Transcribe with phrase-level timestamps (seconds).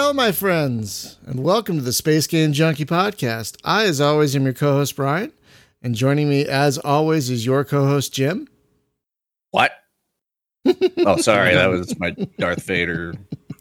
[0.00, 3.56] Hello, my friends, and welcome to the Space Game Junkie podcast.
[3.64, 5.32] I, as always, am your co host, Brian,
[5.82, 8.46] and joining me, as always, is your co host, Jim.
[9.50, 9.72] What?
[11.04, 11.52] oh, sorry.
[11.52, 13.14] That was my Darth Vader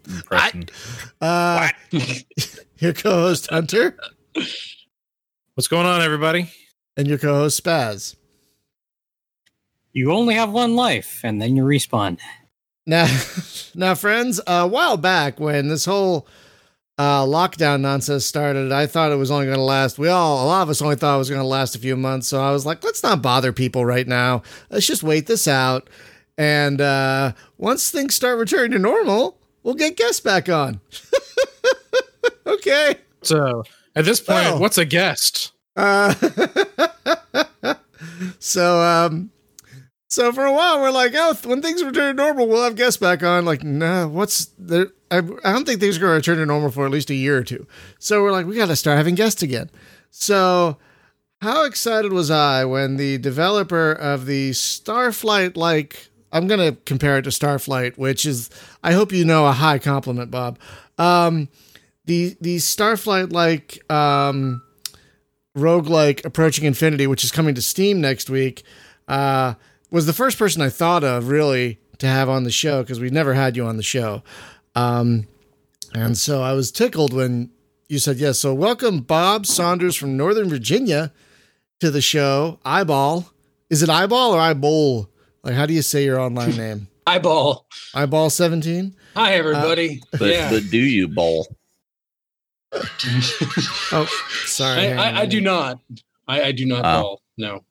[0.08, 0.70] impression.
[1.22, 1.70] Uh,
[2.78, 3.98] your co host, Hunter,
[5.56, 6.52] What's going on, everybody?
[6.96, 8.16] and your co host, Spaz.
[9.92, 12.20] You only have one life, and then you respawn.
[12.88, 13.06] Now,
[13.76, 16.26] now, friends, a while back when this whole
[16.98, 20.00] uh, lockdown nonsense started, I thought it was only going to last.
[20.00, 21.96] We all, a lot of us, only thought it was going to last a few
[21.96, 22.28] months.
[22.28, 24.42] So I was like, let's not bother people right now.
[24.72, 25.90] Let's just wait this out.
[26.38, 30.80] And uh, once things start returning to normal, we'll get guests back on.
[32.48, 32.96] okay.
[33.22, 33.64] So
[33.96, 34.58] at this point, Oh.
[34.60, 35.52] what's a guest?
[35.76, 36.14] Uh,
[38.40, 39.30] so, um,
[40.08, 42.98] so for a while we're like, oh, when things return to normal, we'll have guests
[42.98, 43.46] back on.
[43.46, 44.88] Like, nah, what's there?
[45.10, 47.16] I, I don't think things are going to return to normal for at least a
[47.16, 47.66] year or two.
[48.00, 49.70] So we're like, we got to start having guests again.
[50.10, 50.78] So,
[51.42, 57.18] how excited was I when the developer of the Starflight like I'm going to compare
[57.18, 58.50] it to Starflight, which is
[58.84, 60.58] I hope you know a high compliment, Bob.
[60.98, 61.48] Um,
[62.06, 64.64] the the Starflight like um
[65.56, 68.62] roguelike approaching infinity which is coming to steam next week
[69.08, 69.56] uh
[69.92, 73.12] was the first person i thought of really to have on the show because we've
[73.14, 74.22] never had you on the show
[74.76, 75.28] um
[75.94, 77.50] and so i was tickled when
[77.90, 81.12] you said yes so welcome bob saunders from northern virginia
[81.80, 83.32] to the show eyeball
[83.70, 85.10] is it eyeball or eyeball
[85.44, 87.66] like how do you say your online name Eyeball.
[87.96, 90.02] eyeball 17 Hi, everybody.
[90.12, 90.50] The, yeah.
[90.52, 91.48] the do you bowl.
[92.74, 94.08] oh
[94.46, 95.80] sorry I, hang on a I, I do not.
[96.28, 97.02] I, I do not Oh.
[97.02, 97.22] ball.
[97.38, 97.64] No.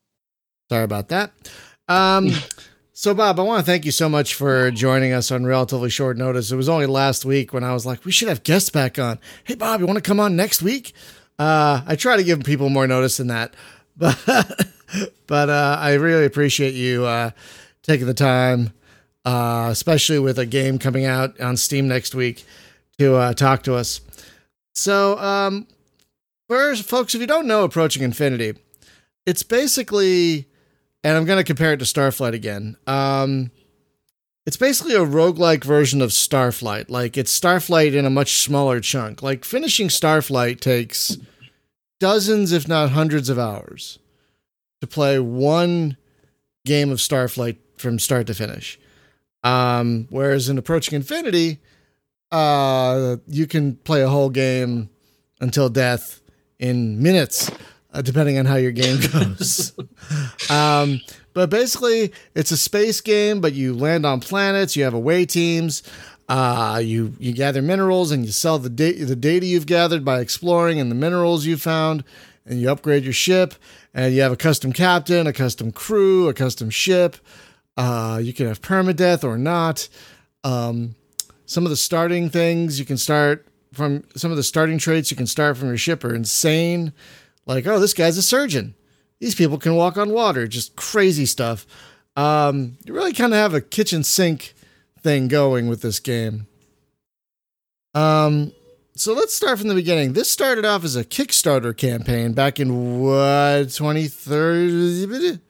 [0.70, 1.32] Sorry about that.
[1.88, 2.30] Um,
[2.92, 6.16] so, Bob, I want to thank you so much for joining us on relatively short
[6.16, 6.50] notice.
[6.50, 9.18] It was only last week when I was like, we should have guests back on.
[9.44, 10.92] Hey, Bob, you want to come on next week?
[11.38, 13.54] Uh, I try to give people more notice than that,
[13.96, 14.18] but
[15.26, 17.30] but uh, I really appreciate you uh,
[17.82, 18.72] taking the time,
[19.24, 22.44] uh, especially with a game coming out on Steam next week,
[22.98, 24.00] to uh, talk to us.
[24.74, 25.66] So, um,
[26.48, 28.54] first, folks, if you don't know Approaching Infinity,
[29.26, 30.46] it's basically
[31.06, 32.76] and I'm going to compare it to Starflight again.
[32.88, 33.52] Um,
[34.44, 36.90] it's basically a roguelike version of Starflight.
[36.90, 39.22] Like it's Starflight in a much smaller chunk.
[39.22, 41.16] Like finishing Starflight takes
[42.00, 44.00] dozens, if not hundreds of hours
[44.80, 45.96] to play one
[46.64, 48.76] game of Starflight from start to finish.
[49.44, 51.60] Um, whereas in Approaching Infinity,
[52.32, 54.90] uh, you can play a whole game
[55.40, 56.20] until death
[56.58, 57.48] in minutes,
[57.96, 59.72] uh, depending on how your game goes.
[60.50, 61.00] um,
[61.32, 64.76] but basically, it's a space game, but you land on planets.
[64.76, 65.82] You have away teams.
[66.28, 70.20] Uh, you you gather minerals and you sell the da- the data you've gathered by
[70.20, 72.04] exploring and the minerals you found,
[72.44, 73.54] and you upgrade your ship.
[73.94, 77.16] And you have a custom captain, a custom crew, a custom ship.
[77.78, 79.88] Uh, you can have permadeath or not.
[80.44, 80.96] Um,
[81.46, 85.16] some of the starting things you can start from some of the starting traits you
[85.16, 86.92] can start from your ship are insane.
[87.46, 88.74] Like, oh, this guy's a surgeon.
[89.20, 90.46] These people can walk on water.
[90.46, 91.66] Just crazy stuff.
[92.16, 94.54] Um, you really kind of have a kitchen sink
[95.00, 96.46] thing going with this game.
[97.94, 98.52] Um,
[98.94, 100.12] so let's start from the beginning.
[100.14, 105.40] This started off as a Kickstarter campaign back in what 2030?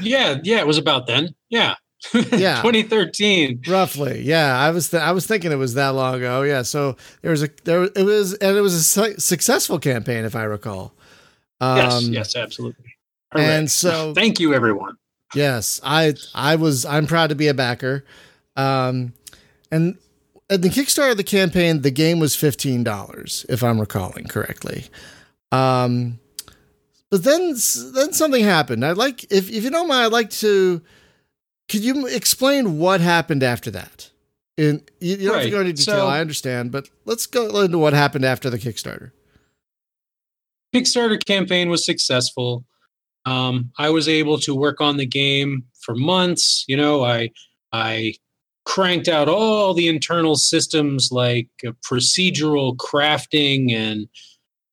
[0.00, 0.38] Yeah.
[0.42, 0.58] Yeah.
[0.60, 1.34] It was about then.
[1.48, 1.74] Yeah.
[2.14, 2.56] Yeah.
[2.62, 3.62] 2013.
[3.68, 4.58] Roughly, yeah.
[4.58, 6.42] I was th- I was thinking it was that long ago.
[6.42, 6.62] Yeah.
[6.62, 10.34] So there was a there it was and it was a su- successful campaign if
[10.34, 10.94] I recall.
[11.60, 12.08] Um, yes.
[12.08, 12.36] Yes.
[12.36, 12.94] Absolutely.
[13.36, 14.96] And so thank you, everyone.
[15.34, 18.04] Yes, I I was I'm proud to be a backer.
[18.56, 19.12] Um
[19.70, 19.96] and
[20.48, 24.86] at the Kickstarter of the campaign, the game was fifteen dollars, if I'm recalling correctly.
[25.52, 26.18] Um
[27.10, 27.54] but then
[27.94, 28.84] then something happened.
[28.84, 30.80] I'd like if if you don't mind, I'd like to
[31.70, 34.10] could you explain what happened after that?
[34.56, 37.60] In you, you don't have to go into detail, so- I understand, but let's go
[37.60, 39.12] into what happened after the Kickstarter.
[40.74, 42.64] Kickstarter campaign was successful.
[43.26, 46.64] Um, I was able to work on the game for months.
[46.68, 47.30] You know, I
[47.72, 48.14] I
[48.64, 54.06] cranked out all the internal systems like uh, procedural crafting and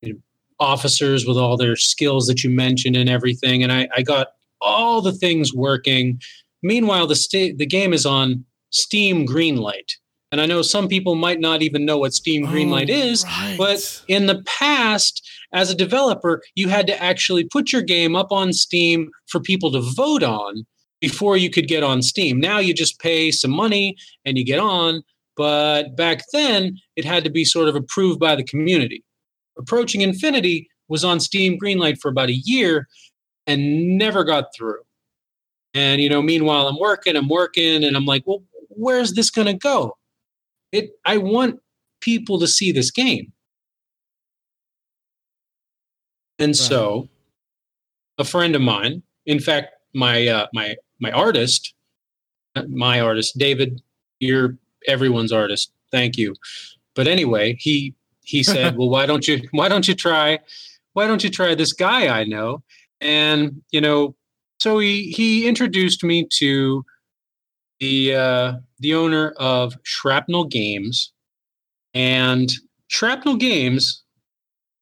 [0.02, 0.18] you know,
[0.60, 3.62] officers with all their skills that you mentioned and everything.
[3.62, 4.28] And I, I got
[4.60, 6.20] all the things working.
[6.62, 9.92] Meanwhile, the sta- the game is on Steam Greenlight,
[10.32, 13.24] and I know some people might not even know what Steam oh, Greenlight Oh, is.
[13.24, 13.56] right.
[13.58, 18.30] But in the past, as a developer, you had to actually put your game up
[18.32, 20.66] on Steam for people to vote on
[21.00, 22.40] before you could get on Steam.
[22.40, 25.02] Now you just pay some money and you get on,
[25.36, 29.04] But back then, it had to be sort of approved by the community.
[29.56, 32.88] Approaching Infinity was on Steam Greenlight for about a year
[33.46, 34.80] and never got through.
[35.74, 39.46] And you know, meanwhile, I'm working, I'm working, and I'm like, well, where's this going
[39.46, 39.96] to go?
[40.72, 40.90] It.
[41.04, 41.60] I want
[42.00, 43.32] people to see this game.
[46.38, 47.08] And so,
[48.16, 51.74] a friend of mine, in fact, my uh, my my artist,
[52.54, 53.82] uh, my artist, David,
[54.20, 54.56] you're
[54.86, 55.72] everyone's artist.
[55.90, 56.34] Thank you.
[56.94, 60.38] But anyway, he he said, "Well, why don't you why don't you try
[60.92, 62.62] why don't you try this guy I know?"
[63.00, 64.14] And you know,
[64.58, 66.84] so he he introduced me to
[67.80, 71.12] the uh, the owner of Shrapnel Games,
[71.94, 72.50] and
[72.88, 74.02] Shrapnel Games.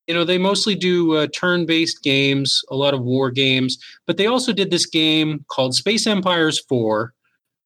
[0.06, 3.76] You know, they mostly do uh, turn-based games, a lot of war games,
[4.06, 7.12] but they also did this game called Space Empires Four.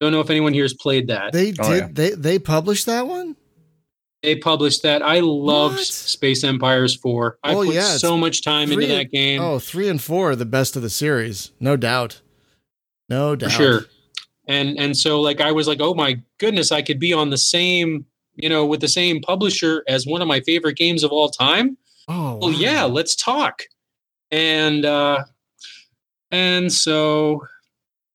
[0.01, 1.33] Don't know if anyone here has played that.
[1.35, 1.79] They Oh, did.
[1.81, 1.89] yeah.
[1.93, 3.37] They they published that one.
[4.23, 5.03] They published that.
[5.03, 5.87] I loved What?
[5.87, 7.39] Space Empires 4.
[7.43, 9.41] I Oh, put yeah, it's so much time into that game.
[9.41, 12.21] Oh, three and four are the best of the series, no doubt.
[13.09, 13.51] No for doubt.
[13.53, 13.81] sure.
[14.47, 17.39] And and so like I was like, "Oh my goodness, I could be on the
[17.39, 21.29] same, you know, with the same publisher as one of my favorite games of all
[21.31, 21.79] time."
[22.09, 22.59] Oh, Well, wow.
[22.59, 23.63] yeah, let's talk.
[24.31, 25.25] And uh
[26.31, 27.43] and so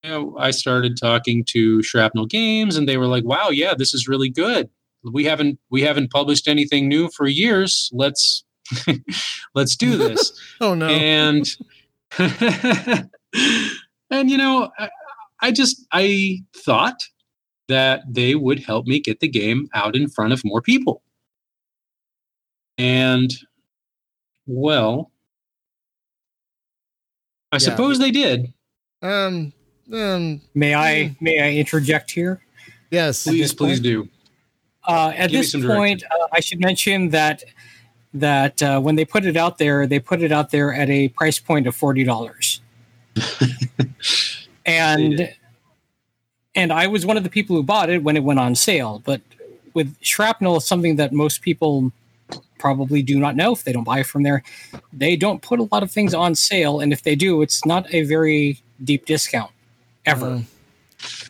[0.03, 3.93] you know, I started talking to Shrapnel Games and they were like, "Wow, yeah, this
[3.95, 4.69] is really good.
[5.11, 7.89] We haven't we haven't published anything new for years.
[7.93, 8.43] Let's
[9.55, 10.31] let's do this."
[10.61, 10.87] Oh no.
[10.87, 11.45] and
[14.09, 14.89] and you know I,
[15.41, 17.03] I just i thought
[17.67, 21.01] that they would help me get the game out in front of more people
[22.77, 23.33] and
[24.47, 25.11] well
[27.51, 27.59] i Yeah.
[27.59, 28.53] suppose they did
[29.01, 29.51] um.
[29.91, 30.41] Um.
[30.55, 32.41] May I may I interject here?
[32.91, 33.23] Yes.
[33.23, 34.07] please please do
[34.87, 37.43] Uh, at Give this point, uh, I should mention that
[38.13, 41.09] that uh, when they put it out there, they put it out there at a
[41.09, 42.61] price point of forty dollars,
[44.65, 45.33] and
[46.55, 49.01] and I was one of the people who bought it when it went on sale.
[49.05, 49.21] But
[49.73, 51.91] with shrapnel, something that most people
[52.57, 54.43] probably do not know if they don't buy from there,
[54.93, 57.93] they don't put a lot of things on sale, and if they do, it's not
[57.93, 59.51] a very deep discount
[60.05, 60.27] ever.
[60.27, 60.47] Um,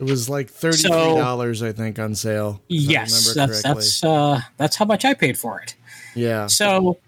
[0.00, 2.62] it was like thirty three dollars, I think, on sale.
[2.68, 3.74] if I yes, that's correctly.
[3.82, 5.74] that's uh, that's how much I paid for it.
[6.14, 6.46] yeah.
[6.46, 6.98] So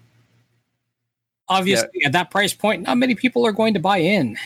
[1.47, 4.37] obviously, at that price point, not many people are going to buy in.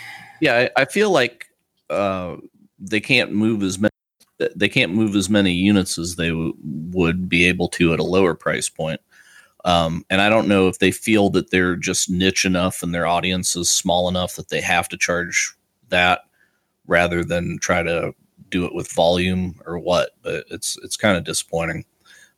[0.41, 1.47] Yeah, I, I feel like
[1.89, 2.37] uh,
[2.79, 3.89] they can't move as many.
[4.55, 6.55] They can't move as many units as they w-
[6.91, 8.99] would be able to at a lower price point.
[9.63, 13.07] Um, and I don't know if they feel that they're just niche enough and their
[13.07, 15.55] audience is small enough that they have to charge
[15.87, 16.21] that
[16.87, 18.13] rather than try to
[18.49, 20.11] do it with volume or what.
[20.21, 21.85] But it's it's kind of disappointing.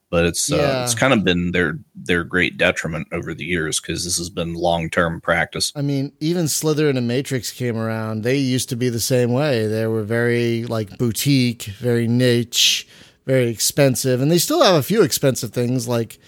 [0.10, 4.06] But it's uh, it's kind of been their their great detriment over the years because
[4.06, 5.74] this has been long term practice.
[5.76, 8.22] I mean, even Slitherine and Matrix came around.
[8.22, 9.68] They used to be the same way.
[9.68, 12.88] They were very like boutique, very niche,
[13.26, 16.20] very expensive, and they still have a few expensive things like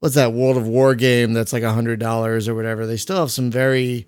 [0.00, 2.86] what's that World of War game that's like a hundred dollars or whatever.
[2.86, 4.06] They still have some very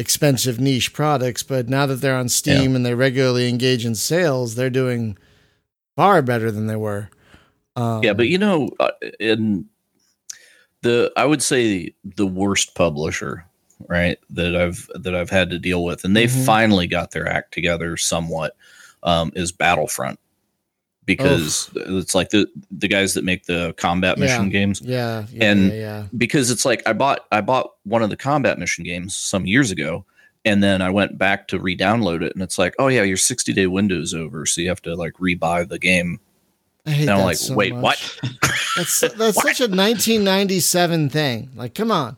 [0.00, 4.54] expensive niche products, but now that they're on Steam and they regularly engage in sales,
[4.54, 5.16] they're doing
[5.94, 7.10] far better than they were.
[7.76, 8.90] Um, yeah but you know uh,
[9.20, 9.66] in
[10.82, 13.44] the i would say the worst publisher
[13.88, 16.44] right that i've that i've had to deal with and they Mhm.
[16.44, 18.56] finally got their act together somewhat
[19.04, 20.18] um, is battlefront
[21.06, 24.50] because it's like the the guys that make the combat mission Yeah.
[24.50, 26.04] games yeah, yeah, and- yeah, yeah.
[26.16, 29.70] because it's like I bought I bought one of the combat mission games some years
[29.70, 30.04] ago,
[30.44, 33.52] and then I went back to re-download it, and it's like, oh yeah, your 60
[33.52, 36.20] day window is over, so you have to like rebuy the game.
[36.86, 38.18] I hate And I'm that like, so wait, much.
[38.22, 38.30] what?
[38.76, 41.50] That's that's such a 1997 thing.
[41.56, 42.16] Like, come on,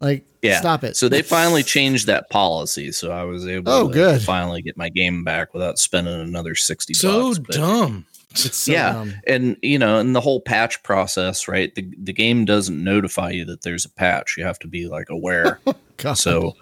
[0.00, 0.60] like, Yeah.
[0.60, 0.96] stop it.
[0.96, 4.22] So they finally changed that policy, so I was able Oh, to good.
[4.22, 7.38] finally get my game back without spending another 60 So bucks.
[7.40, 8.06] But- dumb.
[8.10, 8.92] It's so yeah.
[8.92, 9.14] dumb.
[9.26, 11.74] and you know, and the whole patch process, right?
[11.74, 14.36] The the game doesn't notify you that there's a patch.
[14.36, 15.60] You have to be like aware.
[15.96, 16.14] God.
[16.14, 16.54] so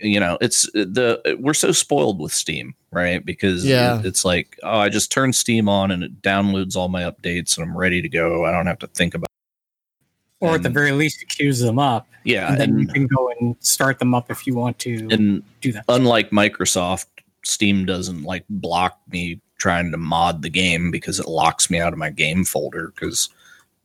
[0.00, 4.00] you know it's uh, the uh, we're so spoiled with steam right because Yeah.
[4.02, 7.68] it's like oh i just turn steam on and it downloads all my updates and
[7.68, 9.28] i'm ready to go i don't have to think about
[10.40, 12.08] Or at the very least, it queues them up.
[12.24, 15.42] yeah and then you can go and start them up if you want to and
[15.60, 15.84] do that.
[15.88, 17.04] unlike microsoft
[17.44, 21.92] steam doesn't like block me trying to mod the game because it locks me out
[21.92, 23.28] of my game folder because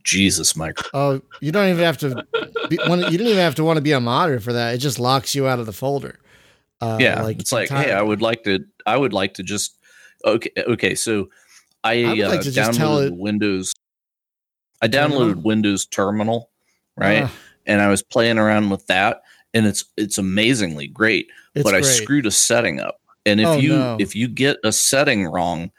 [0.03, 2.25] jesus micro oh, you don't even have to.
[2.70, 4.75] Be, you didn't even have to want to be a modder for that.
[4.75, 6.20] It just locks you out of the folder.
[6.82, 9.77] Uh, yeah it's like hey i would like to i would like to just
[10.25, 11.30] okay okay so
[11.86, 13.74] i, I uh, like to just tell downloaded it- windows
[14.84, 15.42] I downloaded Terminal?
[15.44, 16.50] Windows Terminal,
[16.98, 17.24] right?
[17.24, 17.34] Ah,
[17.65, 19.22] and I was playing around with that,
[19.53, 21.30] and it's it's amazingly great.
[21.56, 23.98] it's but I screwed a setting up, and if Oh, you no.
[24.00, 25.72] if you get a setting wrong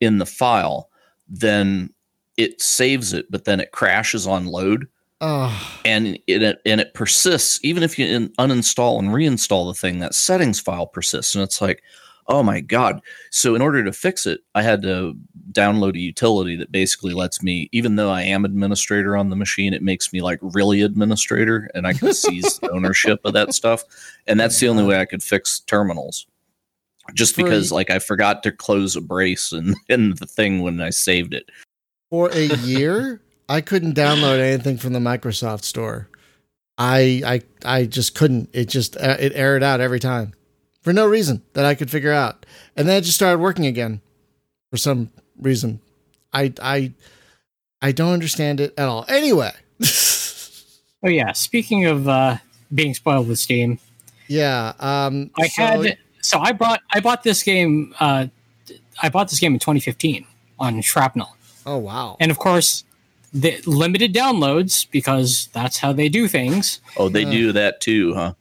[0.00, 0.88] in the file,
[1.28, 1.90] then
[2.36, 4.88] it saves it, but then it crashes on load,
[5.20, 9.98] Oh, and it and it persists even if you in, uninstall and reinstall the thing.
[10.00, 11.82] That settings file persists, and it's like,
[12.28, 13.00] oh my god!
[13.30, 15.14] So in order to fix it, I had to
[15.52, 19.74] download a utility that basically lets me, even though I am administrator on the machine,
[19.74, 23.84] it makes me like really administrator, and I can seize ownership of that stuff.
[24.26, 26.26] And that's the only way I could fix terminals.
[27.14, 30.62] Just For because, y- like, I forgot to close a brace and in the thing
[30.62, 31.50] when I saved it.
[32.10, 36.08] for a year, I couldn't download anything from the Microsoft Store.
[36.78, 37.42] I I
[37.80, 38.48] I just couldn't.
[38.52, 40.32] It just uh, it aired out every time
[40.82, 44.00] for no reason that I could figure out, and then it just started working again
[44.70, 45.80] for some reason.
[46.32, 46.92] I I
[47.82, 49.04] I don't understand it at all.
[49.08, 49.52] Anyway,
[51.04, 51.32] Oh yeah.
[51.32, 52.38] Speaking of uh,
[52.74, 53.78] being spoiled with Steam,
[54.28, 54.72] yeah.
[54.80, 57.94] Um, I so- had so I bought I bought this game.
[58.00, 58.28] Uh,
[59.02, 60.24] I bought this game in 2015
[60.58, 61.36] on Shrapnel,
[61.66, 62.16] Oh wow.
[62.20, 62.84] and of course,
[63.34, 66.80] the limited downloads because that's how they do things.
[66.96, 67.30] Oh, they Uh.
[67.30, 68.32] do that too, huh?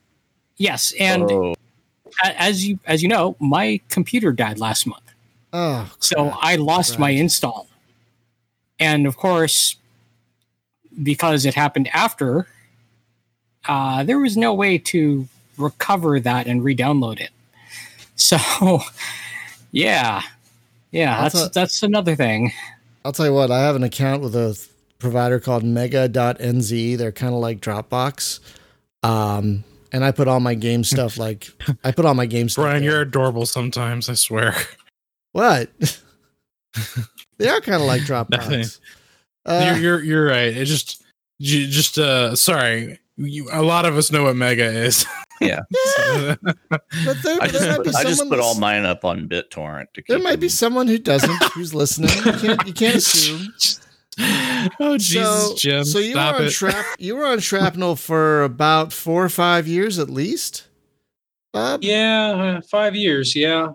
[0.58, 1.56] Yes, and oh,
[2.24, 5.04] as you as you know, my computer died last month.
[5.54, 7.68] Oh, So I lost my install.
[8.80, 9.76] And of course,
[11.04, 12.48] because it happened after,
[13.68, 17.30] uh, there was no way to recover that and re-download it.
[18.22, 18.80] So,
[19.72, 20.22] yeah,
[20.92, 22.52] yeah, I'll that's tell- that's another thing.
[23.04, 23.50] I'll tell you what.
[23.50, 24.58] I have an account with a
[25.00, 26.98] provider called Mega.nz.
[26.98, 28.40] They're kind of like Dropbox.
[29.02, 31.50] Um, and I put all my game stuff like
[31.84, 32.66] I put all my game stuff.
[32.66, 32.92] Brian, there.
[32.92, 34.56] you're adorable sometimes, I swear.
[35.34, 35.70] What?
[37.38, 38.80] they are kind of like Dropbox.
[39.46, 40.50] Uh, you're, you're you're right.
[40.58, 41.02] It just
[41.40, 43.00] you just uh sorry.
[43.18, 45.06] You, a lot of us know what mega is.
[45.42, 45.62] yeah.
[45.72, 46.82] yeah, but
[47.24, 49.28] there, I there might just, be put, I just someone put all mine up on
[49.28, 49.94] BitTorrent.
[49.94, 52.10] To keep There might be someone who doesn't who's listening.
[52.26, 53.54] You can't, you can't assume.
[54.80, 55.84] oh Jesus, so, Jim!
[55.84, 56.52] so you stop were on it.
[56.52, 60.68] shrap- you were on shrapnel for about four or five years at least.
[61.54, 61.84] Bob?
[61.84, 63.36] Yeah, uh, five years.
[63.36, 63.74] Yeah,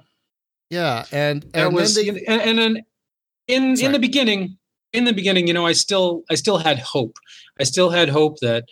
[0.70, 2.84] Yeah, and that and was then they, and, and then
[3.48, 3.86] in Sorry.
[3.86, 4.58] in the beginning
[4.92, 7.18] in the beginning you know i still i still had hope
[7.60, 8.64] i still had hope that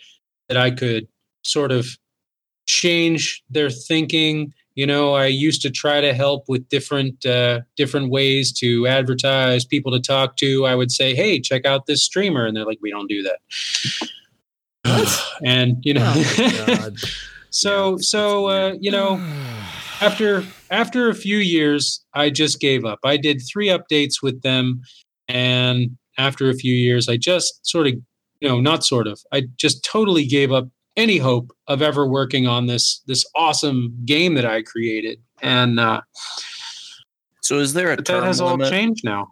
[0.47, 1.07] that i could
[1.43, 1.87] sort of
[2.67, 4.51] change their thinking.
[4.73, 9.63] You know i used to try to help with different uh, different ways to advertise
[9.63, 10.65] people to talk to.
[10.65, 13.39] I would say hey check out this streamer and they're like we don't do that.
[15.43, 16.89] And you know Oh,
[17.49, 19.15] so so uh, you know
[20.01, 22.99] after after a few years i just gave up.
[23.05, 24.81] I did three updates with them
[25.29, 27.93] and after a few years i just sort of
[28.41, 32.47] you know not sort of i just totally gave up any hope of ever working
[32.47, 36.01] on this this awesome game that i created and uh,
[37.41, 39.27] So is there a but that term has all changed now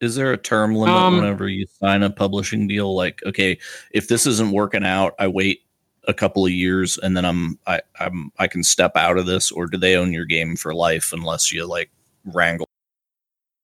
[0.00, 2.94] Is there a term limit Um, whenever you sign a publishing deal?
[2.94, 3.56] Like, okay,
[3.92, 5.60] if this isn't working out, I wait
[6.08, 9.50] a couple of years and then I'm I, I'm I can step out of this,
[9.50, 11.90] or do they own your game for life unless you like
[12.26, 12.66] wrangle?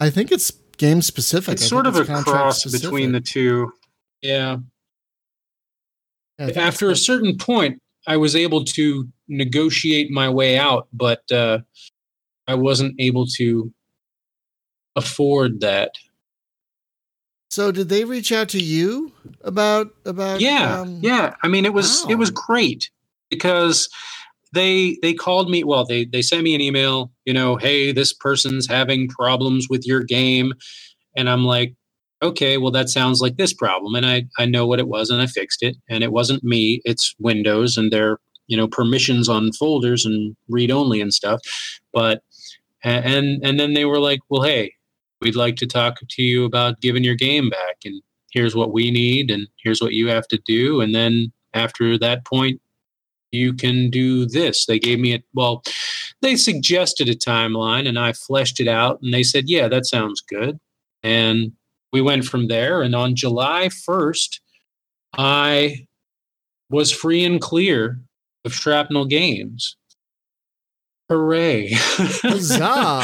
[0.01, 1.55] I think it's game specific.
[1.55, 2.83] it's I sort of a it's contract cross specific.
[2.83, 3.73] between the two
[4.23, 4.72] yeah Yeah, I think
[6.57, 11.59] after a certain point i was able to negotiate my way out but uh,
[12.47, 13.73] i wasn't able to
[14.97, 15.93] afford that.
[17.51, 20.41] So did they reach out to you about about?
[20.41, 21.35] yeah um, yeah.
[21.43, 22.91] I mean it was it was great
[23.31, 23.89] because
[24.55, 28.13] they they called me well they they sent me an email you know hey this
[28.13, 30.55] person's having problems with your game.
[31.15, 31.75] And i'm like
[32.23, 35.21] okay well that sounds like this problem and i i know what it was and
[35.21, 39.53] i fixed it and it wasn't me it's windows and their you know permissions on
[39.53, 41.41] folders and read only and stuff
[41.93, 42.23] but
[42.85, 44.73] and and then they were like well hey
[45.21, 48.03] we'd like to talk to you about giving your game back and
[48.33, 52.25] here's what we need and here's what you have to do and then after that
[52.25, 52.61] point
[53.33, 54.67] you can do this.
[54.67, 55.63] They gave me a well
[56.21, 60.21] they suggested a timeline and i fleshed it out and they said yeah that sounds
[60.21, 60.61] good
[61.03, 61.53] and
[61.93, 64.41] we went from there and on july 1st
[65.17, 65.87] i
[66.71, 68.01] was free and clear
[68.45, 69.77] of shrapnel games
[71.09, 73.03] hooray Huzzah.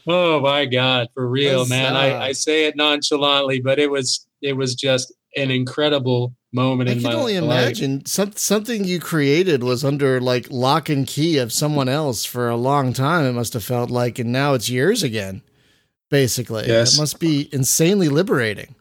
[0.06, 4.54] oh my god for real man I, I say it nonchalantly but it was it
[4.54, 9.84] was just an incredible moment I in can only imagine some, something you created was
[9.84, 13.24] under like lock and key of someone else for a long time.
[13.24, 15.42] It must have felt like, and now it's yours again.
[16.10, 16.94] Basically, Yes.
[16.96, 18.74] it must be insanely liberating.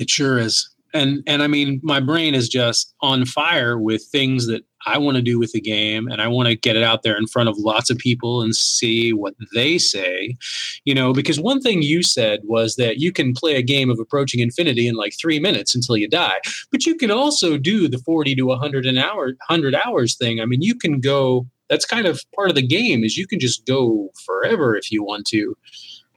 [0.00, 0.68] It sure is.
[0.94, 5.16] And and I mean, my brain is just on fire with things that I want
[5.16, 7.48] to do with the game, and I want to get it out there in front
[7.48, 10.36] of lots of people and see what they say.
[10.84, 13.98] You know, because one thing you said was that you can play a game of
[14.00, 17.98] approaching infinity in like three minutes until you die, but you can also do the
[17.98, 20.40] forty to hundred an hour, hundred hours thing.
[20.40, 21.46] I mean, you can go.
[21.72, 25.02] That's kind of part of the game is you can just go forever if you
[25.02, 25.56] want to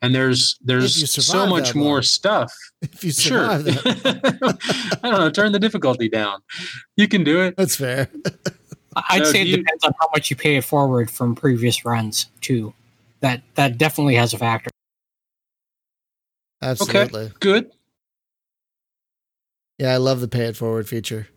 [0.01, 2.01] and there's there's so much more long.
[2.01, 4.99] stuff If you sure survive that.
[5.03, 6.41] i don't know turn the difficulty down
[6.97, 8.09] you can do it That's fair.
[9.09, 11.85] I'd So say it you- depends on how much you pay it forward from previous
[11.85, 12.73] runs too.
[13.21, 14.69] That that definitely has a factor.
[16.61, 17.31] Absolutely.
[17.39, 17.71] good
[19.79, 21.27] Yeah, I love the pay it forward feature.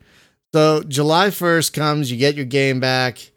[0.54, 3.30] So July 1st comes, you get your game back,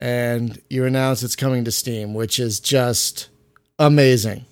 [0.00, 3.28] and you announce it's coming to Steam, which is just
[3.78, 4.44] amazing.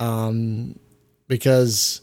[0.00, 0.78] Um,
[1.26, 2.02] because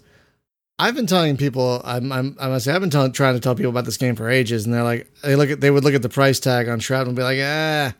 [0.77, 3.55] I've been telling people, I'm, I'm I must say, I've been tell, trying to tell
[3.55, 5.93] people about this game for ages, and they're like, they look at, they would look
[5.93, 7.93] at the price tag on Shrapnel and be like, ah,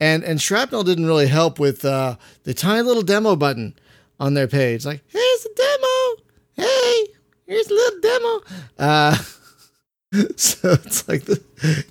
[0.00, 3.74] and and Shrapnel didn't really help with uh, the tiny little demo button
[4.20, 6.22] on their page, like, here's a demo,
[6.68, 7.06] hey,
[7.46, 8.40] here's a little demo.
[8.78, 9.16] Uh,
[10.36, 11.42] so it's like the,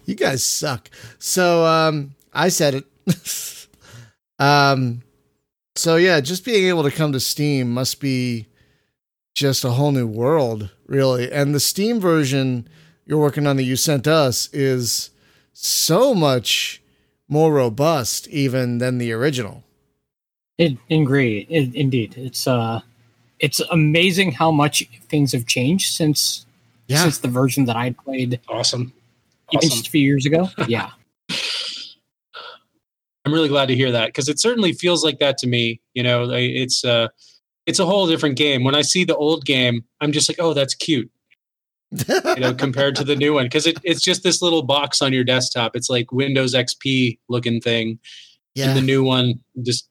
[0.05, 0.89] you guys suck.
[1.19, 3.67] So um, I said it.
[4.39, 5.03] um,
[5.75, 8.47] so yeah, just being able to come to Steam must be
[9.35, 11.31] just a whole new world, really.
[11.31, 12.67] And the Steam version
[13.05, 15.11] you're working on that you sent us is
[15.53, 16.81] so much
[17.29, 19.63] more robust even than the original.
[20.57, 22.81] In, indeed, in, indeed, it's uh,
[23.39, 26.46] it's amazing how much things have changed since
[26.87, 27.03] Yeah.
[27.03, 28.93] since the version that I played awesome.
[29.53, 29.69] awesome.
[29.69, 30.49] just a few years ago.
[30.67, 30.89] Yeah,
[33.25, 36.01] i'm really glad to hear that because it certainly feels like that to me you
[36.01, 37.09] know it's uh
[37.65, 38.63] it's a whole different game.
[38.63, 41.11] When i see the old game i'm just like oh that's cute.
[41.91, 45.11] You know compared to the new one because it, it's just this little box on
[45.11, 45.75] your desktop.
[45.75, 47.99] It's like windows xp looking thing.
[48.55, 48.69] Yeah.
[48.69, 49.89] and the new one just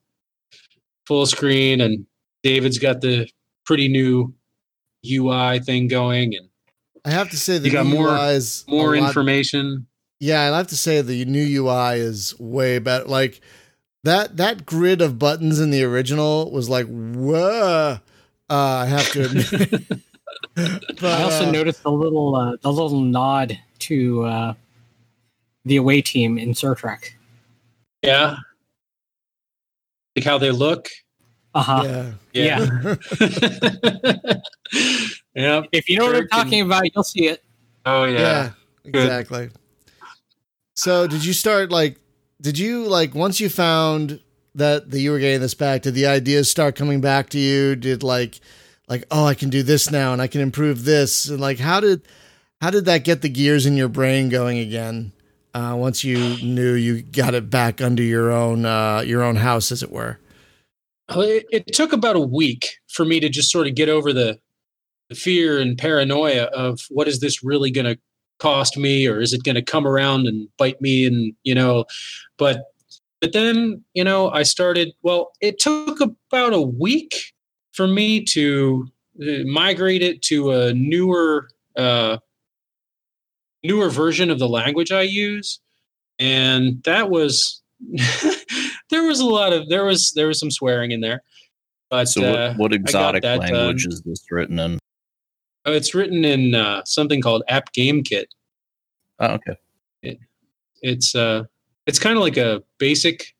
[1.07, 2.05] full screen and
[2.43, 3.29] david's got the
[3.65, 4.35] pretty new
[5.09, 6.49] ui thing going and
[7.07, 9.87] I have to say the You got new more- UI is more lot- information
[10.21, 13.05] Yeah, I have to say the new UI is way better.
[13.05, 13.41] Like
[14.05, 17.99] that that grid of buttons in the original was like whoa.
[18.49, 19.49] Uh, I have to admit.
[20.55, 24.55] but, I also uh, noticed the little uh, the little nod to uh,
[25.65, 27.15] the away team in Star Trek.
[28.03, 28.37] yeah
[30.17, 30.89] like how they look
[31.55, 31.83] Uh huh.
[32.33, 32.71] yeah.
[32.73, 34.35] yeah
[35.37, 37.45] If you know what I'm Kirk and- talking about, you'll see it.
[37.85, 38.51] oh yeah, yeah
[38.85, 39.51] exactly.
[40.75, 41.99] So did you start like?
[42.41, 44.21] Did you like once you found
[44.55, 45.83] that that you were getting this back?
[45.83, 47.77] Did the ideas start coming back to you?
[47.77, 48.41] Did like
[48.89, 51.81] like oh I can do this now and I can improve this and like how
[51.81, 52.03] did
[52.61, 55.13] how did that get the gears in your brain going again?
[55.55, 59.73] Uh, once you knew you got it back under your own uh, your own house,
[59.73, 60.19] as it were.
[61.09, 64.39] It, it took about a week for me to just sort of get over the,
[65.09, 67.99] the fear and paranoia of what is this really going to
[68.39, 71.07] cost me, or is it going to come around and bite me?
[71.07, 71.85] And you know,
[72.39, 72.65] but
[73.21, 74.93] but then you know, I started.
[75.03, 77.33] Well, it took about a week
[77.73, 78.89] for me to
[79.23, 82.19] uh, migrate it to a newer uh,
[83.63, 85.61] newer version of the language I use,
[86.19, 87.63] and that was
[88.91, 91.23] there was a lot of there was there was some swearing in there.
[91.89, 93.93] But So uh, what, what exotic language done.
[93.93, 94.79] is this written in?
[95.67, 98.33] Oh, it's written in uh, something called App Game Kit.
[99.19, 99.57] Oh, okay.
[100.83, 101.45] It's uh,
[101.87, 103.35] it's kind of like a basic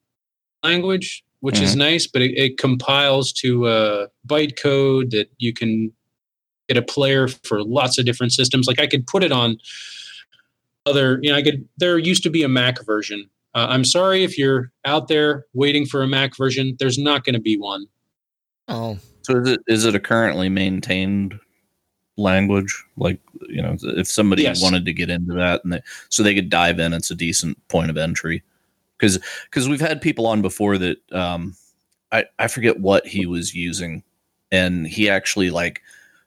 [0.63, 5.93] language, which is nice, but it, it compiles to uh, bytecode that you can
[6.69, 8.67] get a player for lots of different systems.
[8.67, 9.59] Like I could put it on
[10.87, 11.69] other, you know, I could.
[11.77, 13.29] There used to be a Mac version.
[13.55, 16.77] Uh, I'm sorry if you're out there waiting for a Mac version.
[16.79, 17.87] There's not going to be one.
[18.69, 21.39] Oh, So is it is it a currently maintained
[22.17, 22.85] language?
[22.97, 24.63] Like you know, if somebody Yes.
[24.63, 27.57] wanted to get into that and they, so they could dive in, it's a decent
[27.69, 28.43] point of entry.
[28.99, 31.55] Because because we've had people on before that um,
[32.13, 34.03] I I forget what he was using,
[34.51, 35.83] and he actually like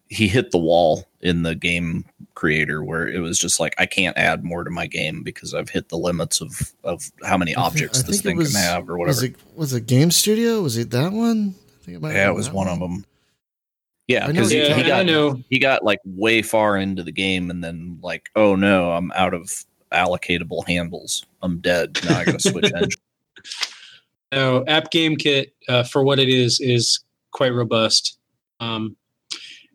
[0.07, 4.17] he hit the wall in the game creator where it was just like I can't
[4.17, 7.61] add more to my game because I've hit the limits of of how many I
[7.63, 9.33] objects I this thing was- can have or was whatever.
[9.33, 10.61] it was it Game Studio?
[10.61, 11.55] Was it that one?
[11.81, 13.03] I think it might Yeah, be it was that one of them.
[14.09, 15.43] Yeah, because he, Yeah, he talking I got know.
[15.51, 19.35] he got like way far into the game and then like, oh no, I'm out
[19.35, 19.53] of
[19.91, 21.23] allocatable handles.
[21.43, 21.99] I'm dead.
[22.03, 22.99] Now I gotta switch engine.
[24.31, 26.99] No, App Game Kit uh, for what it is is
[27.31, 28.17] quite robust.
[28.59, 28.97] Um,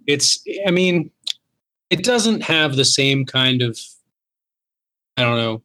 [0.08, 1.12] it's I mean,
[1.90, 3.78] it doesn't have the same kind of
[5.16, 5.62] I don't know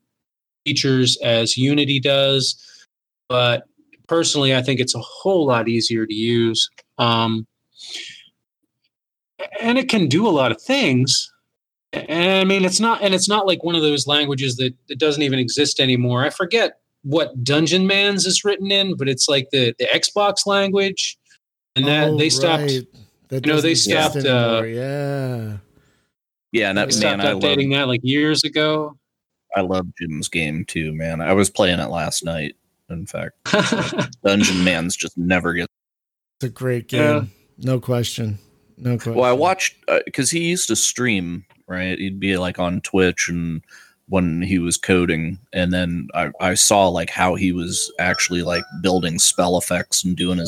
[0.64, 2.56] features as Unity does,
[3.30, 3.64] but
[4.08, 6.70] personally, I think it's a whole lot easier to use.
[7.00, 7.48] Um,
[9.62, 11.32] and it can do a lot of things.
[11.94, 15.00] And I mean, it's not, and it's not like one of those languages that, that
[15.00, 16.24] doesn't even exist anymore.
[16.24, 21.18] I forget what Dungeonmans is written in, but it's like the, the Xbox language.
[21.76, 22.84] And that Oh, they stopped, right.
[23.30, 25.58] That you know, they stopped, uh, yeah.
[26.52, 28.98] Yeah, and they that, stopped man, I love, updating that like years ago.
[29.56, 31.22] I love Jim's game too, man.
[31.22, 32.56] I was playing it last night.
[32.90, 35.72] In fact, Dungeonmans just never gets.
[36.38, 37.02] It's a great game.
[37.02, 37.24] Yeah.
[37.60, 38.40] No question.
[38.80, 39.16] No question.
[39.16, 41.98] Well, I watched because he used to stream, right?
[42.00, 43.62] He'd be like on Twitch and
[44.08, 48.64] when he was coding, and then I, I saw like how he was actually like
[48.82, 50.48] building spell effects and doing his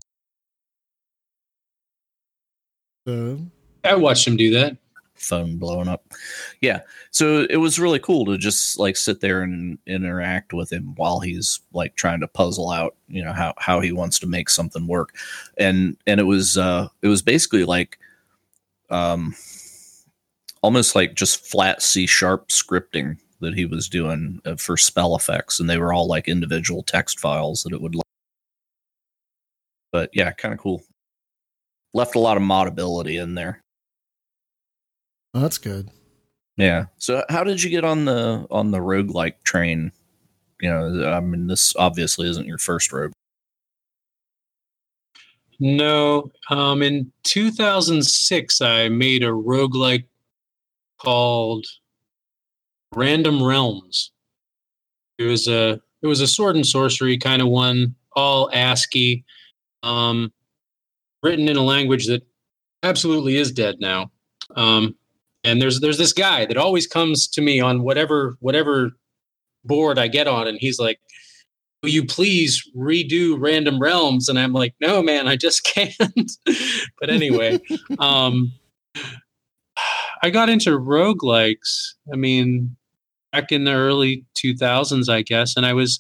[3.08, 3.40] So,
[3.84, 4.78] I watched him do that.
[5.16, 6.04] phone blowing up.
[6.62, 6.82] Yeah.
[7.12, 11.20] So it was really cool to just like sit there and interact with him while
[11.20, 14.88] he's like trying to puzzle out, you know, how how he wants to make something
[14.88, 15.16] work.
[15.58, 18.00] And and it was uh it was basically like
[18.92, 19.36] um
[20.62, 25.60] almost like just flat C sharp scripting that he was doing uh, for spell effects
[25.60, 28.04] and they were all like individual text files that it would Like.
[29.92, 30.84] but yeah, kind of cool.
[31.94, 33.64] Left a lot of modability in there.
[35.34, 35.90] oh, that's good.
[36.58, 36.86] Yeah.
[36.98, 39.92] So how did you get on the on the roguelike train?
[40.62, 43.12] You know, I mean this obviously isn't your first rogue.
[45.64, 50.06] No, um, in 2006, I made a roguelike
[51.00, 51.68] called
[52.96, 54.12] Random Realms.
[55.20, 59.24] It was a it was a sword and sorcery kind of one, all ASCII,
[59.84, 60.34] um,
[61.22, 62.24] written in a language that
[62.82, 64.10] absolutely is dead now.
[64.56, 64.96] Um,
[65.44, 68.94] and there's there's this guy that always comes to me on whatever whatever
[69.64, 71.00] board I get on, and he's like,
[71.82, 74.30] will you please redo random realms?
[74.30, 76.32] And i'm like no man i just can't.
[77.00, 77.60] But anyway
[78.00, 78.52] um
[80.24, 82.76] i got into roguelikes i mean
[83.32, 86.00] back in the early 2000s i guess and i was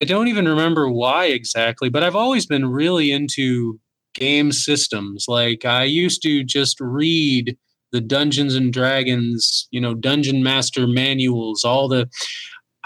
[0.00, 3.78] i don't even remember why exactly but i've always been really into
[4.14, 5.26] game systems.
[5.28, 7.56] Like i used to just read
[7.92, 12.08] the dungeons and dragons you know dungeon master manuals all the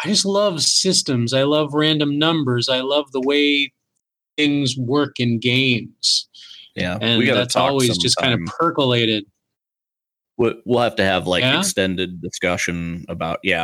[0.04, 1.32] I just love systems.
[1.32, 2.68] I love random numbers.
[2.68, 3.72] I love the way
[4.36, 6.28] things work in games.
[6.74, 9.24] Yeah, And that's always just kind of percolated.
[10.38, 11.58] We- We'll have to have like Yeah?
[11.58, 13.40] extended discussion about.
[13.42, 13.62] Yeah,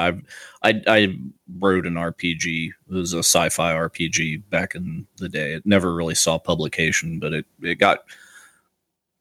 [0.62, 1.14] I, I I
[1.58, 2.68] wrote an RPG.
[2.68, 5.54] It was a sci-fi RPG back in the day.
[5.54, 8.00] It never really saw publication, but it it got.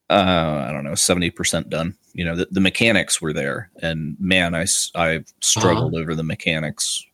[0.09, 1.95] Uh, I don't know, seventy percent done.
[2.17, 7.05] You know, the, the mechanics were there, and man, i i struggled over the mechanics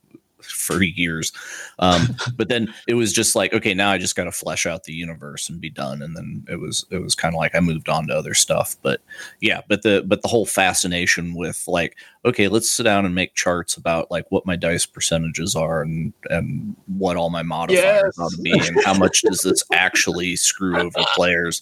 [0.44, 1.32] for years.
[1.80, 4.84] Um, but then it was just like, okay, now I just got to flesh out
[4.84, 6.02] the universe and be done.
[6.02, 8.76] And then it was it was kind of like I moved on to other stuff.
[8.82, 9.02] But
[9.42, 13.36] yeah, but the but the whole fascination with like, okay, let's sit down and make
[13.36, 18.20] charts about like what my dice percentages are and and what all my modifiers Yes.
[18.20, 21.62] ought to be and how much does this actually screw over players.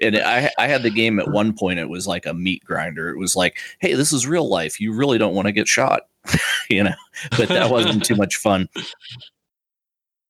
[0.00, 1.78] And I I had the game at one point.
[1.78, 3.08] It was like a meat grinder.
[3.10, 4.80] It was like, hey, this is real life.
[4.80, 6.02] You really don't want to get shot,
[6.70, 6.94] you know.
[7.36, 8.68] But that wasn't too much fun.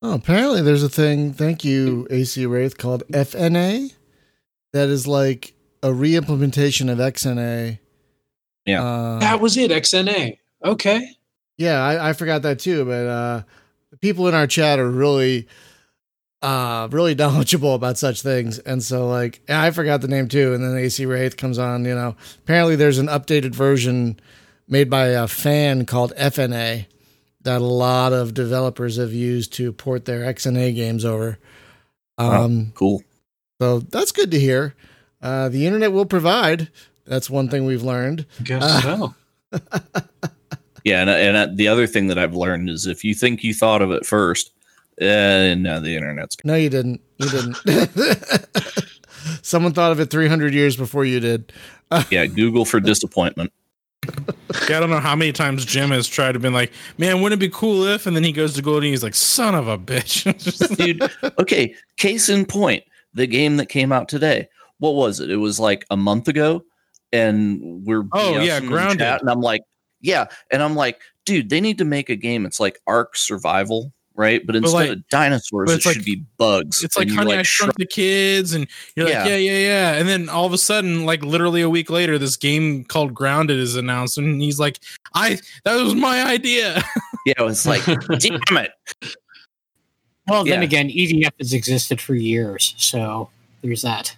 [0.00, 1.33] Oh, apparently there's a thing.
[1.33, 3.92] Thank you, AC Wraith, called FNA.
[4.72, 7.78] That is like a re-implementation of XNA.
[8.64, 8.85] Yeah.
[8.85, 10.38] Uh, That was it, XNA.
[10.64, 11.09] Okay.
[11.57, 12.85] yeah, I, I forgot that too.
[12.85, 13.42] But uh,
[13.90, 15.48] the people in our chat are really,
[16.42, 18.59] uh, really knowledgeable about such things.
[18.59, 20.55] And so, like, I forgot the name too.
[20.55, 21.85] And then AC Wraith comes on.
[21.85, 24.18] You know, apparently there's an updated version
[24.68, 26.87] made by a fan called FNA
[27.42, 31.38] that a lot of developers have used to port their XNA games over.
[32.18, 32.44] Wow.
[32.44, 33.03] Um, Cool.
[33.61, 34.74] So that's good to hear.
[35.20, 36.68] Uh, the internet will provide.
[37.07, 38.27] That's one thing we've learned.
[38.44, 39.14] Guess Uh, so.
[40.85, 43.53] Yeah, and and uh, the other thing that I've learned is if you think you
[43.53, 44.53] thought of it first,
[45.01, 47.01] uh, no, the internet's No, you didn't.
[47.19, 47.57] You didn't.
[49.43, 51.53] Someone thought of it 300 years before you did.
[52.11, 52.27] yeah.
[52.27, 53.53] Google for disappointment.
[54.69, 57.43] Yeah, I don't know how many times Jim has tried to been like, man, wouldn't
[57.43, 58.07] it be cool if?
[58.07, 60.77] And then he goes to go and he's like, son of a bitch.
[60.77, 61.03] dude.
[61.39, 64.49] Okay, case in point, the game that came out today.
[64.79, 65.31] What was it?
[65.31, 66.63] It was like a month ago,
[67.13, 68.99] and we're Oh, BSing yeah, in Grounded.
[69.01, 69.63] chat, and I'm like,
[70.01, 72.47] yeah, and I'm like, dude, they need to make a game.
[72.47, 74.44] It's like Ark Survival, right?
[74.46, 76.83] But instead like- of dinosaurs, it like- should be bugs.
[76.83, 79.20] It's like And you're Honey, I shr- Shrunk the Kids, and you're Yeah.
[79.20, 79.92] like, yeah, yeah, yeah.
[79.94, 83.59] And then all of a sudden, like literally a week later, this game called Grounded
[83.59, 84.81] is announced, and he's like,
[85.14, 86.83] I that was my idea.
[87.26, 88.72] yeah, it's like, damn it.
[90.26, 90.64] Well, then Yeah.
[90.66, 93.31] again, EDF has existed for years, so
[93.62, 94.14] there's that.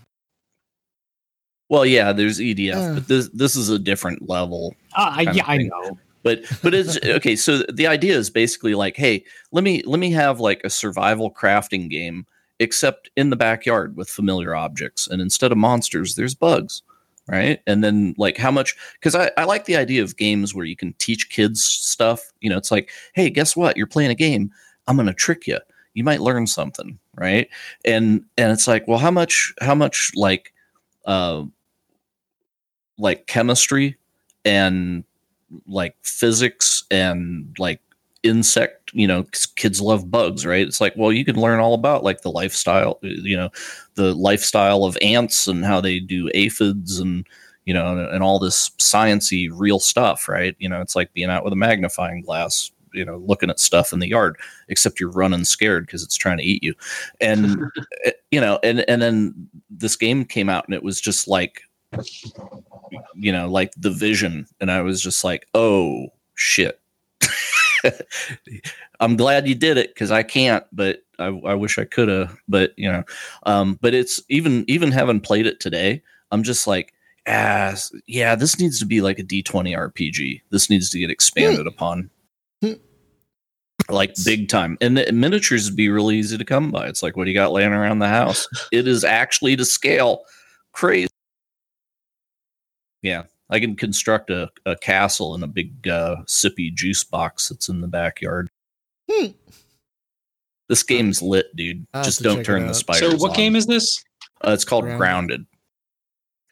[1.68, 2.94] Well, yeah, there's EDF, Uh.
[2.94, 4.74] but this this is a different level.
[4.96, 5.98] Uh, yeah, I know.
[6.22, 7.36] But but it's okay.
[7.36, 11.30] So the idea is basically like, hey, let me let me have like a survival
[11.30, 12.26] crafting game,
[12.58, 16.82] except in the backyard with familiar objects, and instead of monsters, there's bugs,
[17.26, 17.60] right?
[17.66, 18.76] And then like how much?
[18.94, 22.32] Because I I like the idea of games where you can teach kids stuff.
[22.40, 23.76] You know, it's like, hey, guess what?
[23.76, 24.50] You're playing a game.
[24.86, 25.58] I'm gonna trick you.
[25.94, 27.48] You might learn something, right?
[27.84, 29.52] And and it's like, well, how much?
[29.60, 30.52] How much like,
[31.04, 31.44] uh,
[32.98, 33.96] like chemistry
[34.44, 35.04] and
[35.66, 37.80] like physics and like
[38.22, 39.24] insect you know
[39.56, 40.66] kids love bugs right?
[40.66, 43.50] It's like well you can learn all about like the lifestyle you know
[43.94, 47.26] the lifestyle of ants and how they do aphids and
[47.64, 50.54] you know and, and all this sciency real stuff right?
[50.58, 53.92] You know it's like being out with a magnifying glass you know looking at stuff
[53.92, 54.36] in the yard
[54.68, 56.74] except you're running scared because it's trying to eat you.
[57.20, 57.70] And
[58.04, 61.62] eh, you know and and then this game came out and it was just like
[63.14, 64.46] you know, like the vision.
[64.60, 66.80] And I was just like, oh shit.
[69.00, 72.36] I'm glad you did it because I can't, but I, I wish I could have.
[72.48, 73.04] But you know,
[73.44, 76.92] um, but it's even even having played it today, I'm just like,
[77.26, 77.74] ah,
[78.06, 80.42] yeah, this needs to be like a D20 RPG.
[80.50, 82.10] This needs to get expanded upon.
[82.62, 82.72] Hmm.
[83.88, 86.86] Like big time, and the miniatures would be really easy to come by.
[86.86, 88.46] It's like, what do you got laying around the house?
[88.72, 90.22] it is actually to scale,
[90.72, 91.09] crazy.
[93.02, 97.68] Yeah, I can construct a, a castle in a big uh, sippy juice box that's
[97.68, 98.48] in the backyard.
[99.10, 99.28] Hmm.
[100.68, 101.86] This game's lit, dude.
[101.92, 102.76] I'll Just don't turn the out.
[102.76, 103.10] spiders.
[103.10, 103.36] so what on.
[103.36, 104.04] game is this?
[104.46, 104.98] Uh, it's called Grounded.
[104.98, 105.46] Grounded.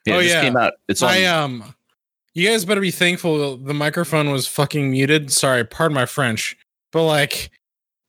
[0.07, 0.43] Yeah, Oh, it just yeah.
[0.43, 0.73] came out.
[0.89, 1.11] It's on.
[1.11, 1.75] I um,
[2.35, 5.31] you guys better be thankful the microphone was fucking muted.
[5.31, 6.57] Sorry, pardon my French,
[6.93, 7.51] but like,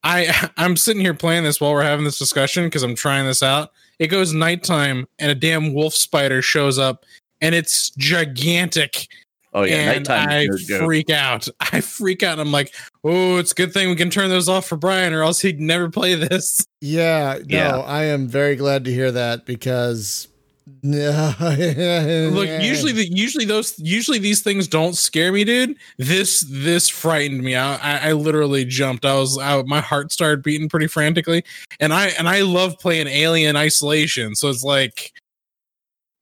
[0.04, 3.43] I I'm sitting here playing this while we're having this discussion because I'm trying this
[3.43, 3.71] out.
[3.99, 7.06] It goes nighttime and a damn wolf spider shows up
[7.41, 9.08] and it's gigantic.
[9.54, 10.30] oh yeah, and nighttime.
[10.30, 11.47] I no freak out.
[11.60, 12.39] I freak out.
[12.39, 12.73] I'm like,
[13.04, 15.60] oh, it's a good thing we can turn those off for Brian, or else he'd
[15.60, 16.65] never play this.
[16.82, 17.78] Yeah, no, Yeah.
[17.80, 20.30] I am very glad to hear that because
[20.84, 25.75] Look, look, usually the usually those usually these things don't scare me, dude.
[25.97, 27.56] This this frightened me.
[27.56, 29.04] I I, I literally jumped.
[29.04, 31.43] I was I, my heart started beating pretty frantically,
[31.82, 34.36] and I and I love playing Alien Isolation.
[34.36, 35.12] So it's like,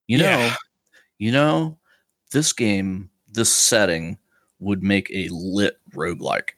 [0.07, 0.55] You know, Yeah.
[1.17, 1.77] You know,
[2.31, 4.17] this game, this setting
[4.59, 6.49] would make a lit roguelike.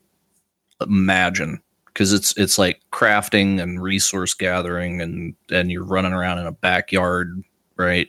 [0.82, 1.62] Imagine.
[1.86, 6.52] Because it's it's like crafting and resource gathering and and you're running around in a
[6.52, 7.44] backyard,
[7.76, 8.08] right?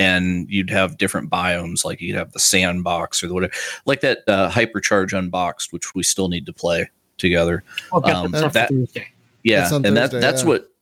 [0.00, 3.52] And you'd have different biomes, like you'd have the sandbox or the whatever,
[3.84, 7.62] like that uh, hypercharge unboxed, which we still need to play together.
[7.92, 8.70] Get Um, that
[9.44, 10.48] yeah and that that's yeah.
[10.48, 10.72] what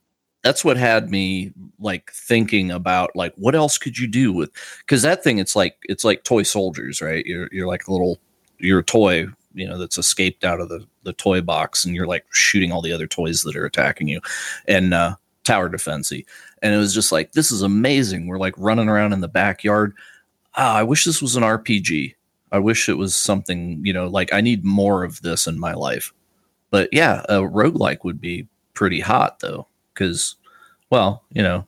[0.47, 5.01] that's what had me like thinking about like what else could you do with because
[5.01, 7.25] that thing it's like it's like toy soldiers right?
[7.25, 8.17] You're you're like a little
[8.57, 12.07] you're a toy you know that's escaped out of the the toy box and you're
[12.07, 14.21] like shooting all the other toys that are attacking you
[14.69, 16.25] and uh tower defensey.
[16.61, 18.27] And it was just like this is amazing.
[18.27, 19.93] We're like running around in the backyard.
[20.55, 22.15] Ah, i wish this was an rpg
[22.53, 25.73] i wish it was something you know like i need more of this in my
[25.73, 26.13] life.
[26.71, 30.35] But yeah, a roguelike would be pretty hot though, because,
[30.91, 31.65] well, you know,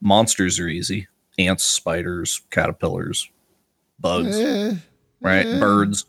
[0.00, 1.06] monsters are easy
[1.38, 3.30] ants, spiders, caterpillars,
[3.98, 4.74] bugs, Eh,
[5.22, 5.46] right?
[5.46, 5.58] eh.
[5.60, 6.04] Birds.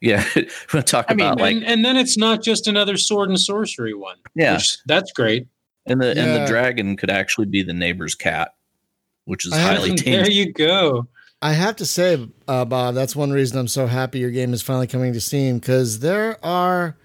[0.00, 0.24] Yeah.
[0.72, 3.38] we'll talk I mean, about like, and, and then it's not just another sword and
[3.38, 4.16] sorcery one.
[4.34, 4.54] yeah.
[4.54, 5.46] which- that's great.
[5.86, 8.54] And the, and the dragon could actually be the neighbor's cat,
[9.24, 11.06] which is I have- highly there you go.
[11.40, 14.62] I have to say, uh, Bob, that's one reason I'm so happy your game is
[14.62, 16.96] finally coming to Steam because there are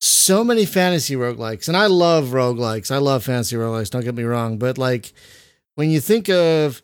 [0.00, 2.90] so many fantasy roguelikes, and I love roguelikes.
[2.90, 3.90] I love fantasy roguelikes.
[3.90, 5.12] Don't get me wrong, but like
[5.74, 6.82] when you think of,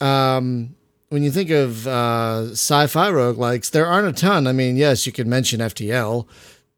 [0.00, 0.74] um,
[1.08, 4.46] when you think of uh, sci-fi roguelikes, there aren't a ton.
[4.46, 6.26] I mean, yes, you could mention FTL,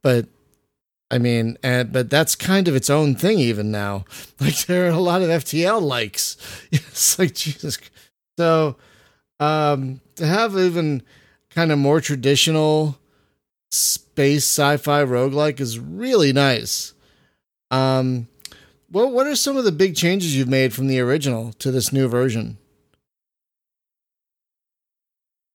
[0.02, 0.26] but
[1.10, 4.04] I mean, and but that's kind of its own thing even now.
[4.40, 6.36] Like there are a lot of FTL likes.
[6.72, 7.78] It's like Jesus.
[8.38, 8.76] So
[9.40, 11.02] um to have even
[11.50, 12.98] kind of more traditional
[14.16, 16.94] space sci-fi roguelike is really nice.
[17.70, 18.28] Um
[18.90, 21.92] well, what are some of the big changes you've made from the original to this
[21.92, 22.56] new version?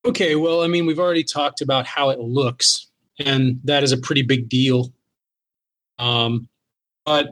[0.06, 3.98] Okay, well, I mean, we've already talked about how it looks, and that is a
[3.98, 4.94] pretty big deal.
[5.98, 6.48] Um,
[7.04, 7.30] but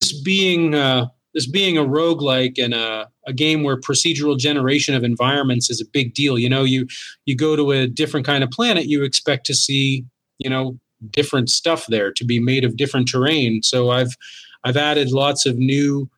[0.00, 5.04] this being uh, this being a roguelike and a, a game where procedural generation of
[5.04, 6.38] environments is a big deal.
[6.38, 6.88] You know, you
[7.26, 10.04] you go to a different kind of planet, you expect to see,
[10.38, 10.78] you know,
[11.10, 13.62] different stuff there to be made of different terrain.
[13.62, 14.16] So I've
[14.64, 16.08] I've added lots of new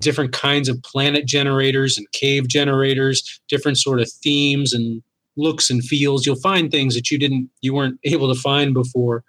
[0.00, 5.02] different kinds of planet generators and cave generators, different sort of themes and
[5.36, 6.26] looks and feels.
[6.26, 9.24] You'll find things that you didn't you weren't able to find before.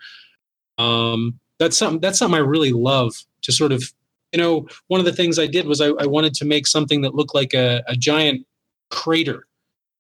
[0.77, 3.13] Um, that's something that's something I really love
[3.43, 3.83] to sort of
[4.31, 7.01] you know one of the things I did was I, I wanted to make something
[7.01, 8.45] that looked like a, a giant
[8.89, 9.47] crater,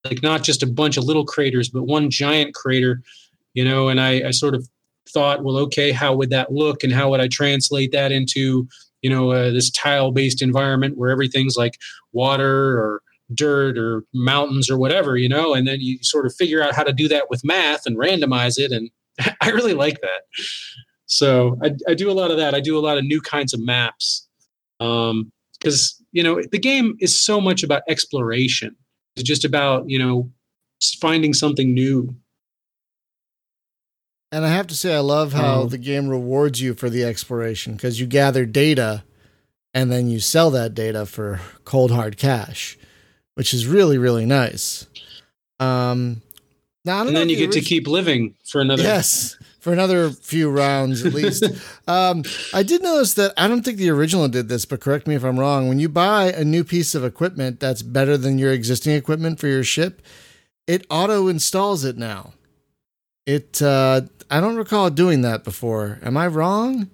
[0.05, 3.01] like not just a bunch of little craters, but one giant crater.
[3.53, 4.67] You know, and I, I sort of
[5.09, 8.67] thought, well, okay, how would that look, and how would I translate that into
[9.01, 11.77] you know uh, this tile based environment where everything's like
[12.13, 13.01] water or
[13.33, 16.83] dirt or mountains or whatever you know and then you sort of figure out how
[16.83, 18.89] to do that with math and randomize it and
[19.41, 20.21] i really like that
[21.07, 23.53] so I, I do a lot of that i do a lot of new kinds
[23.53, 24.27] of maps
[24.79, 28.75] um because you know the game is so much about exploration
[29.15, 30.29] it's just about you know
[31.01, 32.15] finding something new
[34.31, 35.65] And I have to say, I love how Oh.
[35.67, 39.03] the game rewards you for the exploration because you gather data
[39.73, 42.77] and then you sell that data for cold hard cash,
[43.35, 44.85] which is really, really nice.
[45.61, 46.21] Um,
[46.83, 51.05] now, and then you get to keep living for another Yes, for another few rounds
[51.05, 51.43] at least.
[51.87, 55.15] um, I did notice that I don't think the original did this, but correct me
[55.15, 55.67] if I'm wrong.
[55.67, 59.47] When you buy a new piece of equipment that's better than your existing equipment for
[59.47, 60.01] your ship,
[60.67, 62.33] it auto installs it now.
[63.25, 65.99] It uh, I don't recall doing that before.
[66.03, 66.89] Am I wrong?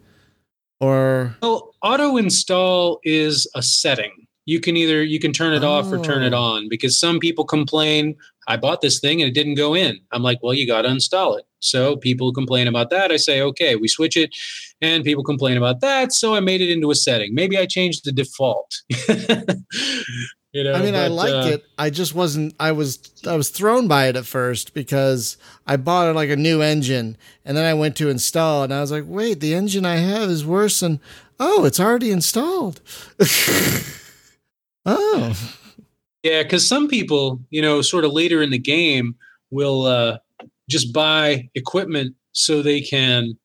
[0.80, 4.12] Or Well, auto install is a setting.
[4.46, 6.38] You can either you can turn it off or turn it Oh.
[6.42, 8.16] on because some people complain,
[8.48, 10.00] I bought this thing and it didn't go in.
[10.12, 11.46] I'm like, well, you got to install it.
[11.64, 13.12] So people complain about that.
[13.12, 14.36] I say, okay, we switch it,
[14.82, 16.14] and people complain about that.
[16.14, 17.34] So I made it into a setting.
[17.34, 18.82] Maybe I changed the default.
[20.52, 21.64] you know, I mean, I but, liked uh, it.
[21.78, 22.54] I just wasn't.
[22.60, 23.00] I was.
[23.26, 27.18] I was thrown by it at first because I bought it like a new engine,
[27.46, 30.30] and then I went to install, and I was like, "Wait, the engine I have
[30.30, 31.00] is worse." than,
[31.40, 32.82] oh, it's already installed.
[34.86, 35.34] oh,
[36.24, 39.16] Yeah, because some people, you know, sort of later in the game
[39.52, 40.18] will uh,
[40.70, 43.38] just buy equipment so they can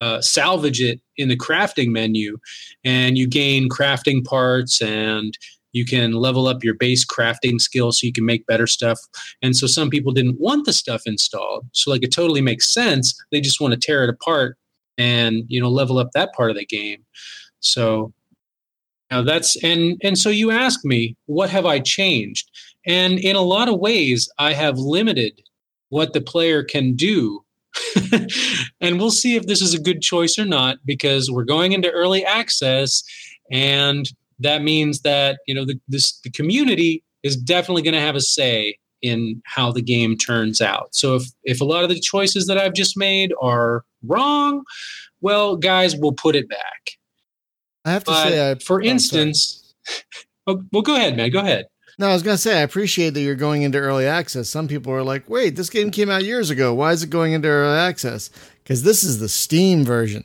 [0.00, 2.36] uh, salvage it in the crafting menu,
[2.84, 5.38] and you gain crafting parts and
[5.72, 8.98] you can level up your base crafting skill so you can make better stuff.
[9.40, 13.14] And so some people didn't want the stuff installed, so like it totally makes sense.
[13.30, 14.58] They just want to tear it apart
[14.98, 17.04] and you know level up that part of the game.
[17.60, 18.12] So
[19.10, 22.50] now that's and and so you ask me, what have I changed?
[22.86, 25.40] And in a lot of ways, I have limited
[25.92, 27.44] what the player can do.
[28.80, 31.90] and we'll see if this is a good choice or not because we're going into
[31.90, 33.02] early access
[33.50, 38.14] and that means that you know the, this the community is definitely going to have
[38.14, 41.98] a say in how the game turns out so if if a lot of the
[41.98, 44.62] choices that i've just made are wrong
[45.22, 46.90] well guys we'll put it back
[47.84, 49.74] I have to but say, I, for oh, instance,
[50.46, 51.30] oh, well, go ahead, man.
[51.30, 51.66] Go ahead.
[52.02, 54.48] No, I was gonna say I appreciate that you're going into early access.
[54.48, 56.74] Some people are like, "Wait, this game came out years ago.
[56.74, 58.28] Why is it going into early access?"
[58.62, 60.24] Because this is the Steam version,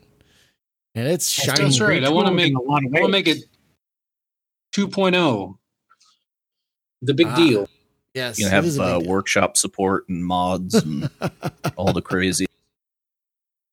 [0.96, 1.66] and it's shiny.
[1.66, 2.04] That's right.
[2.04, 3.44] I want to make a lot I want to make it
[4.76, 5.56] 2.0.
[7.04, 7.70] The big Ah, deal.
[8.16, 11.12] Yes, You it can is have uh, workshop support and mods and
[11.76, 12.48] all the crazy.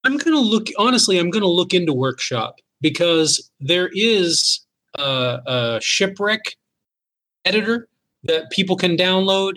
[0.05, 1.17] I'm gonna look honestly.
[1.19, 4.61] I'm gonna look into workshop because there is
[4.99, 6.57] a, a shipwreck
[7.47, 7.89] editor
[8.25, 9.55] that people can download.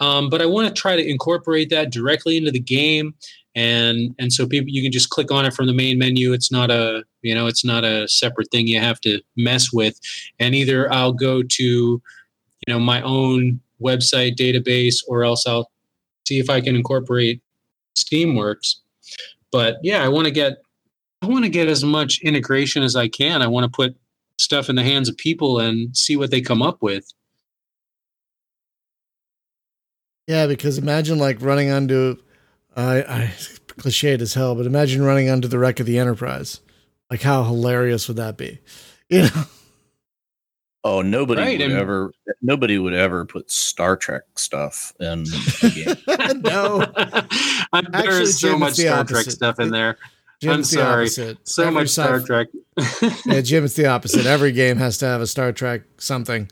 [0.00, 3.14] Um, but I want to try to incorporate that directly into the game,
[3.54, 6.32] and and so people you can just click on it from the main menu.
[6.32, 9.98] It's not a you know it's not a separate thing you have to mess with.
[10.38, 12.02] And either I'll go to you
[12.68, 15.70] know my own website database, or else I'll
[16.26, 17.42] see if I can incorporate
[17.98, 18.76] Steamworks
[19.52, 20.58] but yeah i want to get
[21.22, 23.96] i want to get as much integration as i can i want to put
[24.38, 27.12] stuff in the hands of people and see what they come up with
[30.30, 32.16] Yeah, because imagine like running onto,
[32.76, 33.34] I, I
[33.66, 36.60] cliched as hell, but imagine running onto the wreck of the Enterprise.
[37.10, 38.60] Like how hilarious would that be?
[39.08, 39.42] You know,
[40.84, 42.12] Oh, nobody Right, would and- ever.
[42.42, 46.40] Nobody would ever put Star Trek stuff in the game.
[46.42, 46.86] no,
[47.72, 49.98] I'm, there Actually, is so Jim, much the Star Trek stuff in there
[50.40, 51.02] Jim, I'm sorry.
[51.06, 51.38] opposite.
[51.48, 52.48] so Every much Star sci- trek
[53.26, 54.26] Yeah, Jim, it's the opposite.
[54.26, 56.48] Every game has to have a Star Trek something.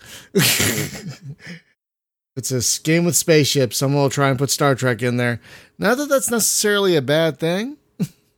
[2.38, 3.76] It's a game with spaceships.
[3.76, 5.40] Someone will try and put Star Trek in there.
[5.78, 7.76] Not that that's necessarily a bad thing.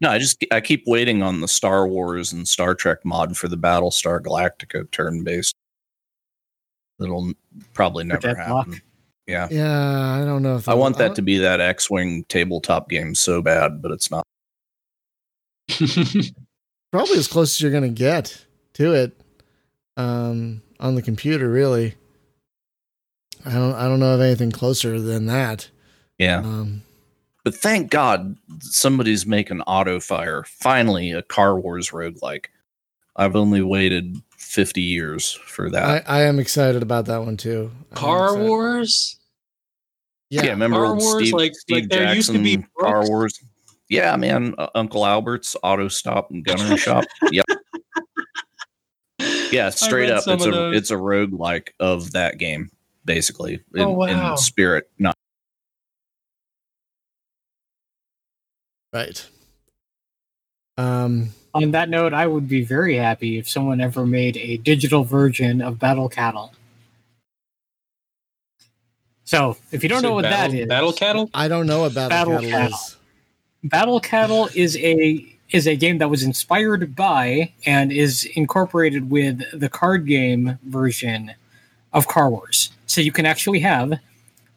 [0.01, 3.49] No, I just I keep waiting on the Star Wars and Star Trek mod for
[3.49, 5.55] the Battlestar Galactica turn based.
[6.99, 7.33] That'll
[7.75, 8.67] probably never Deadlock.
[8.67, 8.83] happen.
[9.27, 9.49] Yeah.
[9.51, 13.15] Yeah, I don't know if I want that to be that X Wing tabletop game
[13.15, 14.25] so bad, but it's not.
[16.91, 19.21] probably as close as you're gonna get to it
[19.97, 21.51] um, on the computer.
[21.51, 21.95] Really,
[23.45, 23.75] I don't.
[23.75, 25.69] I don't know of anything closer than that.
[26.19, 26.39] Yeah.
[26.39, 26.83] Um,
[27.45, 30.45] But thank God somebody's making Auto Fire.
[30.47, 32.47] Finally, a Car Wars roguelike.
[33.17, 36.09] I've only waited 50 years for that.
[36.09, 37.71] I am excited about that one too.
[37.91, 38.47] I'm Car excited.
[38.49, 39.17] Wars.
[40.29, 42.67] yeah, Yeah, remember Car old Wars, Steve, like- Steve like there used to Jackson be
[42.79, 43.09] Car.
[43.09, 43.41] Wars?
[43.89, 44.55] Yeah, man.
[44.59, 47.05] Uh, Uncle Albert's Auto Stop and Gunnery Shop.
[47.33, 47.47] Yep.
[49.51, 50.23] Yeah, straight up.
[50.27, 50.77] It's a those.
[50.77, 52.71] it's a roguelike of that game,
[53.05, 53.61] basically.
[53.75, 54.33] In, Oh, wow.
[54.33, 54.91] in spirit.
[54.99, 55.15] Not
[58.93, 59.27] right.
[60.77, 65.05] Um, On that note, I would be very happy if someone ever made a digital
[65.05, 66.53] version of Battle Cattle.
[69.25, 71.31] So, if you don't So know what battle, that is, Battle Cattle.
[71.35, 72.77] I don't know what Battle, Battle Cattle, Cattle.
[72.77, 72.97] is.
[73.63, 79.43] Battle Cattle is a is a game that was inspired by and is incorporated with
[79.53, 81.33] the card game version
[81.93, 82.71] of Car Wars.
[82.91, 84.01] So you can actually have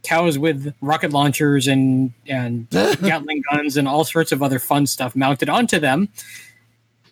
[0.02, 5.16] cows with rocket launchers and and Gatling guns and all sorts of other fun stuff
[5.16, 6.10] mounted onto them,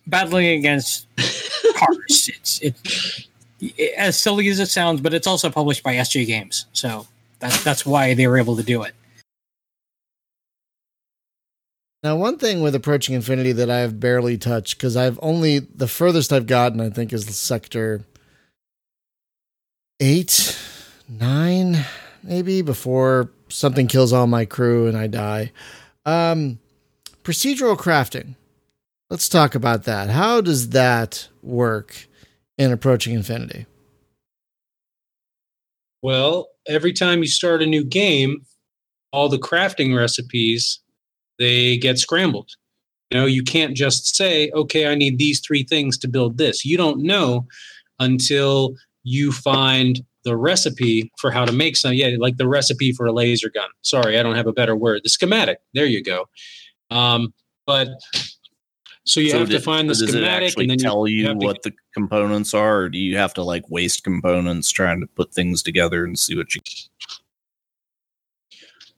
[0.08, 1.06] battling against
[1.76, 2.28] cars.
[2.34, 3.28] It's it's
[3.96, 7.06] as silly as it sounds, but it's also published by SJ Games, so
[7.38, 8.96] that's that's why they were able to do it.
[12.02, 16.34] Now, one thing with approaching infinity that I've barely touched because I've only the furthest
[16.34, 18.06] I've gotten, I think, is sector
[20.00, 20.58] eight,
[21.20, 21.86] nine,
[22.24, 25.52] maybe before something kills all my crew and I die.
[26.06, 26.60] Um,
[27.24, 28.36] procedural crafting.
[29.10, 30.10] Let's talk about that.
[30.10, 32.08] How does that work
[32.58, 33.66] in approaching infinity?
[36.02, 38.46] Well, every time you start a new game,
[39.12, 40.80] all the crafting recipes
[41.38, 42.50] they get scrambled.
[43.10, 46.64] You know, you can't just say, "Okay, I need these three things to build this."
[46.64, 47.48] You don't know
[48.00, 51.94] until you find the recipe for how to make some.
[51.94, 53.70] Yeah, like the recipe for a laser gun.
[53.82, 55.02] Sorry, I don't have a better word.
[55.04, 55.60] The schematic.
[55.74, 56.28] There you go.
[56.90, 57.34] Um,
[57.66, 57.90] but
[59.04, 61.28] so you So have to find the does it schematic, actually and then tell you,
[61.28, 65.08] to- what the components are, or do you have to like waste components trying to
[65.08, 66.62] put things together and see what you?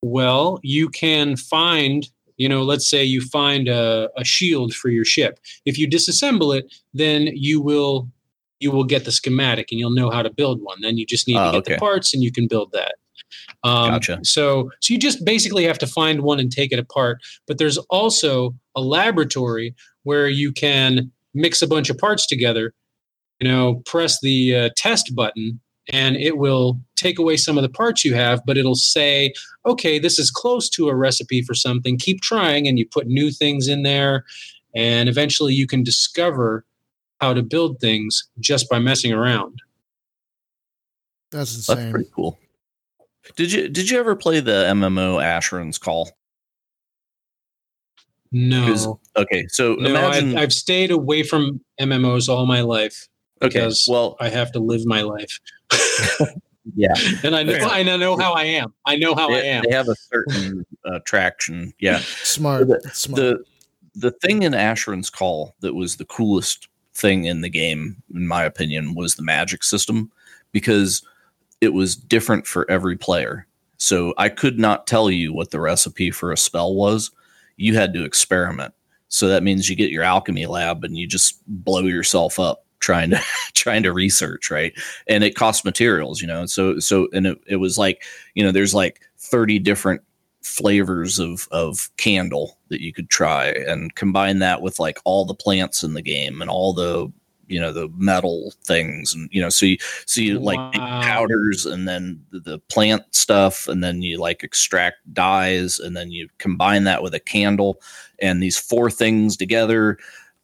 [0.02, 5.06] Well, you can find, you know, let's say you find a, a shield for your
[5.06, 5.40] ship.
[5.66, 8.10] If you disassemble it, then you will
[8.64, 10.78] you will get the schematic and you'll know how to build one.
[10.82, 11.74] Then you just need Oh, to get okay.
[11.76, 12.96] the parts and you can build that.
[13.64, 14.20] Um, Gotcha.
[14.24, 17.22] So, so you just basically have to find one and take it apart.
[17.48, 22.74] But there's also a laboratory where you can mix a bunch of parts together.
[23.40, 25.60] You know, press the uh, test button,
[25.92, 28.42] and it will take away some of the parts you have.
[28.46, 29.34] But it'll say,
[29.66, 31.98] "Okay, this is close to a recipe for something.
[31.98, 34.24] Keep trying." And you put new things in there,
[34.76, 36.64] and eventually you can discover
[37.24, 39.62] how to build things just by messing around.
[41.32, 41.92] That's That's insane.
[41.92, 42.38] pretty cool.
[43.38, 46.12] Did you did you ever play the MMO Asheron's Call?
[48.34, 50.32] No, Okay, so no, imagine.
[50.36, 53.08] I've, I've stayed away from MMOs all my life.
[53.42, 55.40] okay, because well, I have to live my life,
[56.76, 56.94] yeah,
[57.24, 57.68] and I know Fair.
[57.68, 58.74] I know how I am.
[58.88, 59.64] I know how I am.
[59.70, 61.74] they have a certain uh, traction.
[61.80, 62.68] Yeah, Smart.
[62.68, 63.16] The- smart.
[63.22, 63.44] the
[63.96, 68.44] the thing in Asheron's Call that was the coolest thing in the game, in my
[68.44, 70.12] opinion, was the magic system
[70.52, 71.02] because
[71.62, 73.48] it was different for every player.
[73.78, 77.12] So I could not tell you what the recipe for a spell was.
[77.58, 78.74] You had to experiment.
[79.10, 83.10] So that means you get your alchemy lab and you just blow yourself up trying
[83.12, 83.22] to
[83.54, 84.74] trying to research, right?
[85.08, 86.46] And it costs materials, you know.
[86.46, 88.04] So so and it, it was like,
[88.36, 90.02] you know, there's like 30 different
[90.44, 95.34] flavors of of candle that you could try and combine that with like all the
[95.34, 97.12] plants in the game and all the
[97.48, 101.88] you know the metal things and you know so you so you like powders and
[101.88, 106.84] then the, the plant stuff and then you like extract dyes and then you combine
[106.84, 107.82] that with a candle
[108.20, 109.98] and these four things together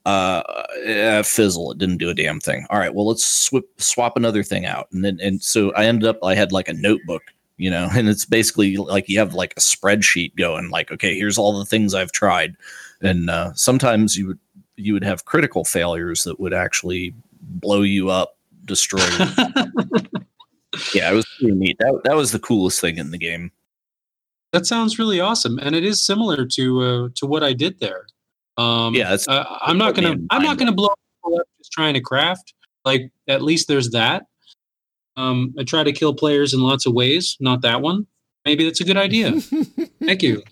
[0.05, 0.41] uh
[0.85, 1.71] eh, fizzle.
[1.71, 2.65] It didn't do a damn thing.
[2.69, 4.87] All right well let's swap swap another thing out.
[4.91, 7.23] And then and so i ended up i had like a notebook
[7.59, 11.37] you know and it's basically like you have like a spreadsheet going like okay here's
[11.37, 12.55] all the things i've tried
[13.01, 14.39] and uh, sometimes you would
[14.75, 19.25] you would have critical failures that would actually blow you up destroy you
[20.93, 23.51] yeah it was pretty neat that, that was the coolest thing in the game
[24.51, 28.07] that sounds really awesome, and it is similar to uh, to what I did there.
[28.57, 32.53] Um, Yeah, uh, I'm not gonna I'm not gonna blow up just trying to craft.
[32.83, 34.25] Like at least there's that.
[35.19, 37.35] Um, I try to kill players in lots of ways.
[37.39, 38.07] Not that one.
[38.45, 39.39] Maybe that's a good idea.
[40.03, 40.43] Thank you.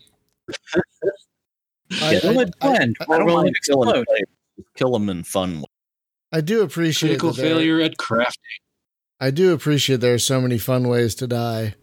[2.02, 2.86] I, Yeah, Will I, I
[3.18, 4.06] don't will mind it killing explode?
[4.76, 5.64] Kill them in fun.
[6.34, 8.34] I do appreciate Critical that there- failure at crafting.
[9.20, 11.76] I do appreciate there are so many fun ways to die.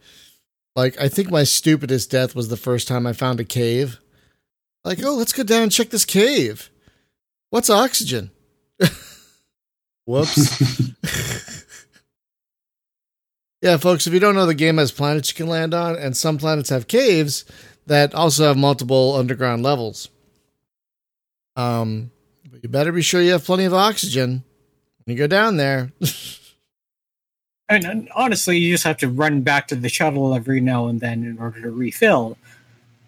[0.76, 3.98] Like I think my stupidest death was the first time I found a cave.
[4.84, 6.70] Like, oh, let's go down and check this cave.
[7.50, 8.30] What's oxygen?
[10.06, 10.60] Whoops.
[13.64, 16.14] yeah, folks, if you don't know, the game has planets you can land on, and
[16.14, 17.46] some planets have caves
[17.86, 20.10] that also have multiple underground levels.
[21.56, 22.10] Um,
[22.50, 24.44] but you better be sure you have plenty of oxygen
[25.04, 25.92] when you go down there.
[27.66, 31.00] And, and honestly, you just have to run back to the shuttle every now and
[31.00, 32.36] then in order to refill.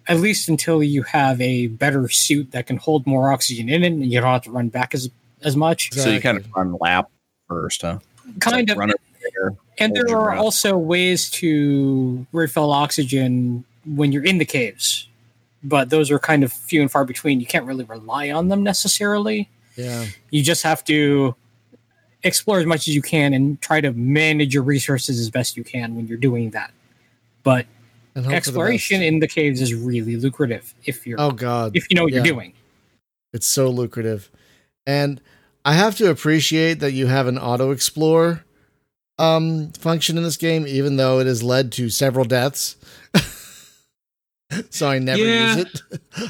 [0.07, 3.93] At least until you have a better suit that can hold more oxygen in it,
[3.93, 5.11] and you don't have to run back as
[5.43, 5.93] as much.
[5.93, 7.11] So you kind of run lap
[7.47, 7.99] first, huh?
[8.39, 8.89] Kind Like
[9.43, 9.57] of.
[9.79, 10.01] Run over there.
[10.01, 10.39] And there are breath.
[10.39, 15.07] also ways to refill oxygen when you're in the caves,
[15.63, 17.39] but those are kind of few and far between.
[17.39, 19.49] You can't really rely on them necessarily.
[19.75, 20.05] Yeah.
[20.29, 21.35] You just have to
[22.23, 25.63] explore as much as you can and try to manage your resources as best you
[25.63, 26.71] can when you're doing that.
[27.43, 27.67] But
[28.13, 31.75] for the exploration in the caves is really lucrative if you're Oh God.
[31.75, 32.17] if you know what yeah.
[32.17, 32.53] you're doing.
[33.33, 34.31] It's so lucrative.
[34.85, 35.21] And
[35.63, 38.43] I have to appreciate that you have an auto explore
[39.19, 42.75] um function in this game, even though it has led to several deaths.
[44.69, 45.55] so I never Yeah.
[45.55, 45.81] use it.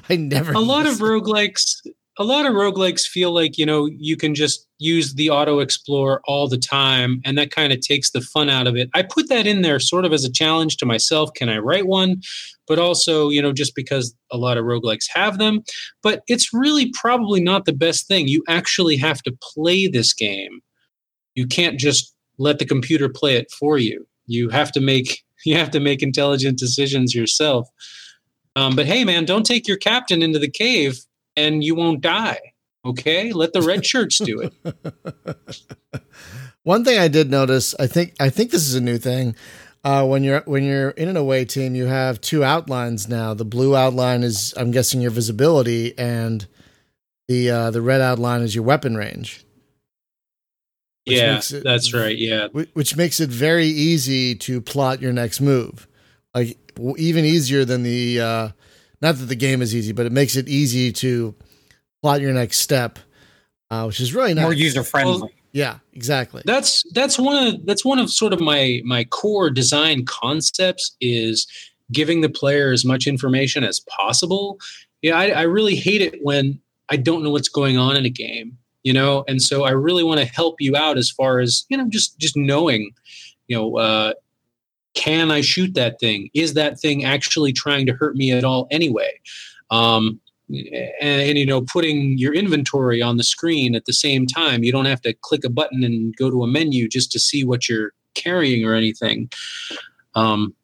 [0.09, 1.03] I never a lot of it.
[1.03, 1.75] roguelikes
[2.19, 6.19] a lot of roguelikes feel like you know you can just use the auto explore
[6.25, 9.29] all the time and that kind of takes the fun out of it i put
[9.29, 12.19] that in there sort of as a challenge to myself can i write one
[12.67, 15.61] but also you know just because a lot of roguelikes have them
[16.01, 20.59] but it's really probably not the best thing you actually have to play this game
[21.35, 25.55] you can't just let the computer play it for you you have to make you
[25.55, 27.69] have to make intelligent decisions yourself
[28.55, 30.99] um, but hey man don't take your captain into the cave
[31.38, 32.39] and you won't die.
[32.83, 34.53] Okay, let the red shirts do it.
[36.63, 39.35] One thing I did notice, I think I think this is a new thing.
[39.83, 43.33] Uh, when you're when you're in an away team, you have two outlines now.
[43.33, 46.45] The blue outline is, I'm guessing, your visibility, and
[47.27, 49.45] the uh, the red outline is your weapon range.
[51.07, 52.17] Which yeah, makes it- that's right.
[52.17, 55.87] Yeah, which makes it very easy to plot your next move.
[56.33, 56.57] Like
[56.97, 58.49] even easier than the uh
[59.01, 61.35] not that the game is easy, but it makes it easy to
[62.01, 62.99] plot your next step,
[63.69, 64.43] uh, which is really nice.
[64.43, 65.19] More user friendly.
[65.21, 66.43] Well, yeah, exactly.
[66.45, 71.47] that's that's one of that's one of sort of my my core design concepts is
[71.91, 74.59] giving the player as much information as possible.
[75.01, 78.09] Yeah, I, I really hate it when I don't know what's going on in a
[78.09, 81.65] game, you know, and so I really want to help you out as far as
[81.69, 82.91] you know, just just knowing,
[83.47, 84.13] you know, uh,
[84.93, 86.30] can I shoot that thing?
[86.34, 89.11] Is that thing actually trying to hurt me at all anyway?
[89.69, 90.19] Um,
[90.49, 94.71] and, and you know, putting your inventory on the screen at the same time, you
[94.71, 97.67] don't have to click a button and go to a menu just to see what
[97.67, 99.30] you're carrying or anything.
[100.15, 100.55] Um,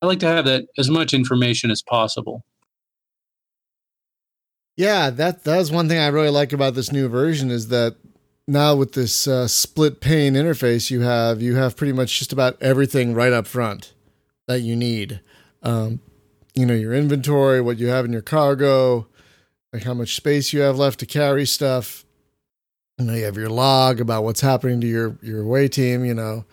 [0.00, 2.44] I like to have that as much information as possible.
[4.76, 7.96] Yeah, that that is one thing I really like about this new version is that
[8.48, 12.60] now with this uh, split pane interface you have, you have pretty much just about
[12.62, 13.92] everything right up front
[14.48, 15.20] that you need.
[15.62, 16.00] Um,
[16.54, 19.06] you know, your inventory, what you have in your cargo,
[19.72, 22.04] like how much space you have left to carry stuff.
[22.98, 26.04] You know, you have your log about what's happening to your your away team.
[26.04, 26.44] You know,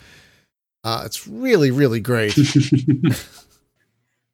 [0.83, 2.37] uh, it's really really great.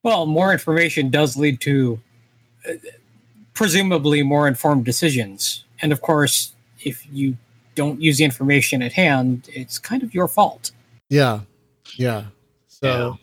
[0.04, 2.00] Well, more information does lead to
[2.70, 2.74] uh,
[3.56, 5.64] presumably more informed decisions.
[5.82, 7.38] And of course, if you
[7.74, 10.72] don't use the information at hand, it's kind of your fault.
[11.10, 11.42] Yeah.
[11.98, 12.26] Yeah.
[12.68, 13.18] So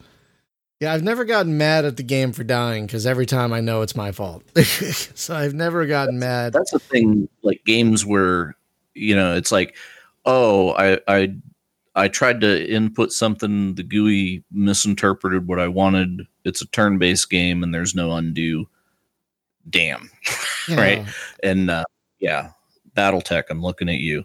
[0.82, 3.82] yeah, I've never gotten mad at the game for dying because every time I know
[3.82, 4.42] it's my fault.
[4.64, 6.52] so I've never gotten mad.
[6.52, 7.28] That's the thing.
[7.42, 8.56] Like games where
[8.94, 9.76] you know it's like,
[10.24, 11.36] oh, I I
[11.94, 13.76] I tried to input something.
[13.76, 16.26] The GUI misinterpreted what I wanted.
[16.44, 18.66] It's a turn-based game, and there's no undo.
[19.68, 20.10] Damn.
[20.68, 20.80] Yeah.
[20.80, 21.06] right.
[21.42, 21.82] And uh,
[22.20, 22.50] yeah,
[22.96, 23.46] BattleTech.
[23.50, 24.22] I'm looking at you.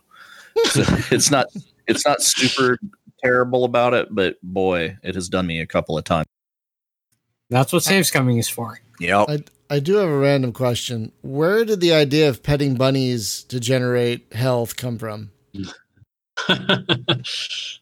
[0.66, 1.48] So it's not
[1.88, 2.78] it's not super
[3.24, 6.28] terrible about it, but boy, it has done me a couple of times.
[7.50, 8.80] That's what save scumming is for.
[9.00, 9.30] Yep.
[9.30, 11.12] I, I do have a random question.
[11.22, 15.32] Where did the idea of petting bunnies to generate health come from?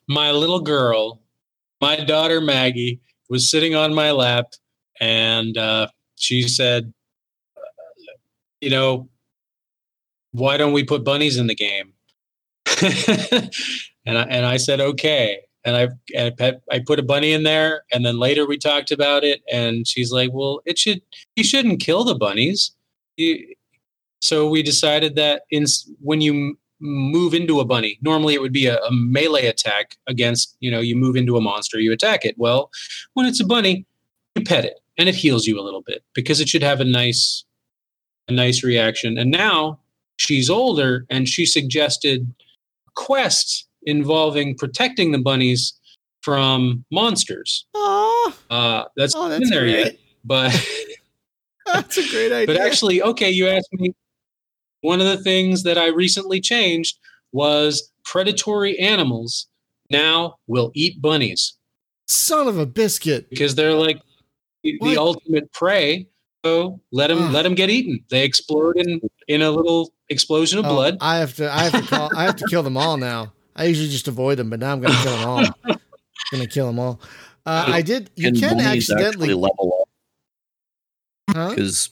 [0.08, 1.22] my little girl,
[1.82, 4.54] my daughter Maggie, was sitting on my lap,
[5.00, 6.94] and uh, she said,
[8.62, 9.10] "You know,
[10.32, 11.94] why don't we put bunnies in the game?
[14.06, 15.40] and I and I said okay.
[15.64, 18.92] And I and I, I put a bunny in there, and then later we talked
[18.92, 21.02] about it, and she's like, "Well, it should
[21.36, 22.72] you shouldn't kill the bunnies."
[23.18, 23.56] You,
[24.22, 25.66] so we decided that in
[26.02, 30.56] when you move into a bunny, normally it would be a, a melee attack against
[30.60, 32.36] you know you move into a monster, you attack it.
[32.38, 32.70] Well,
[33.14, 33.86] when it's a bunny,
[34.36, 36.86] you pet it, and it heals you a little bit because it should have a
[36.86, 37.45] nice
[38.28, 39.18] a nice reaction.
[39.18, 39.80] And now
[40.18, 42.34] she's older, and she suggested
[42.96, 45.74] quest involving protecting the bunnies
[46.22, 47.66] from monsters.
[47.76, 49.86] Uh, that's oh, that's in there great.
[49.86, 50.52] yet, but
[51.74, 52.46] That's a great idea.
[52.48, 53.94] but actually, okay, you asked me.
[54.82, 57.00] One of the things that I recently changed
[57.32, 59.48] was predatory animals
[59.90, 61.58] now will eat bunnies
[62.08, 63.28] son of a biscuit.
[63.32, 64.00] because they're like
[64.64, 64.90] What?
[64.92, 66.08] the ultimate prey.
[66.46, 68.06] So let them let them get eaten.
[68.10, 70.98] They explode in in a little explosion of Oh, blood.
[71.02, 71.52] I have to.
[71.52, 72.10] I have to call.
[72.16, 73.34] I have to kill them all now.
[73.56, 75.44] I usually just avoid them, but now I'm going to kill them all.
[76.32, 77.00] going to kill them all.
[77.48, 78.12] Uh, I did.
[78.16, 79.34] You can, bunnies accidentally.
[79.34, 81.50] level up Huh?
[81.50, 81.90] because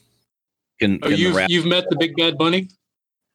[0.80, 2.70] can, Oh, you've rat- you've met the big bad bunny.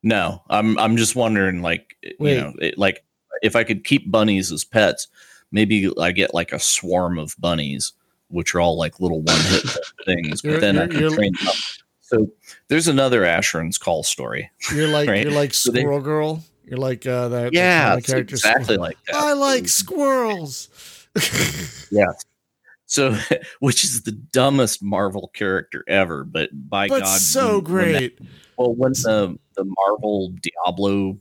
[0.05, 2.35] No, I'm I'm just wondering, like Wait.
[2.35, 3.03] you know, it, like
[3.43, 5.09] if I could keep bunnies as pets,
[5.51, 7.93] maybe I get like a swarm of bunnies,
[8.29, 9.65] which are all like little one hit
[10.05, 10.43] things.
[10.45, 11.55] You're- But then I you're- can you're- train them up.
[12.01, 12.27] So
[12.69, 14.51] there's another Asheron's Call story.
[14.75, 15.25] You're like Right.
[15.25, 16.43] you're like So they- Squirrel Girl.
[16.65, 17.53] You're like uh, that.
[17.53, 18.81] Yeah, that character exactly Squirrel.
[18.81, 19.15] like that.
[19.15, 20.69] I like squirrels.
[21.91, 22.13] Yeah.
[22.87, 23.17] So,
[23.61, 27.99] which is the dumbest Marvel character ever, but by but God, so when- when that-
[27.99, 28.19] great.
[28.57, 31.19] well, when the the Marvel Diablo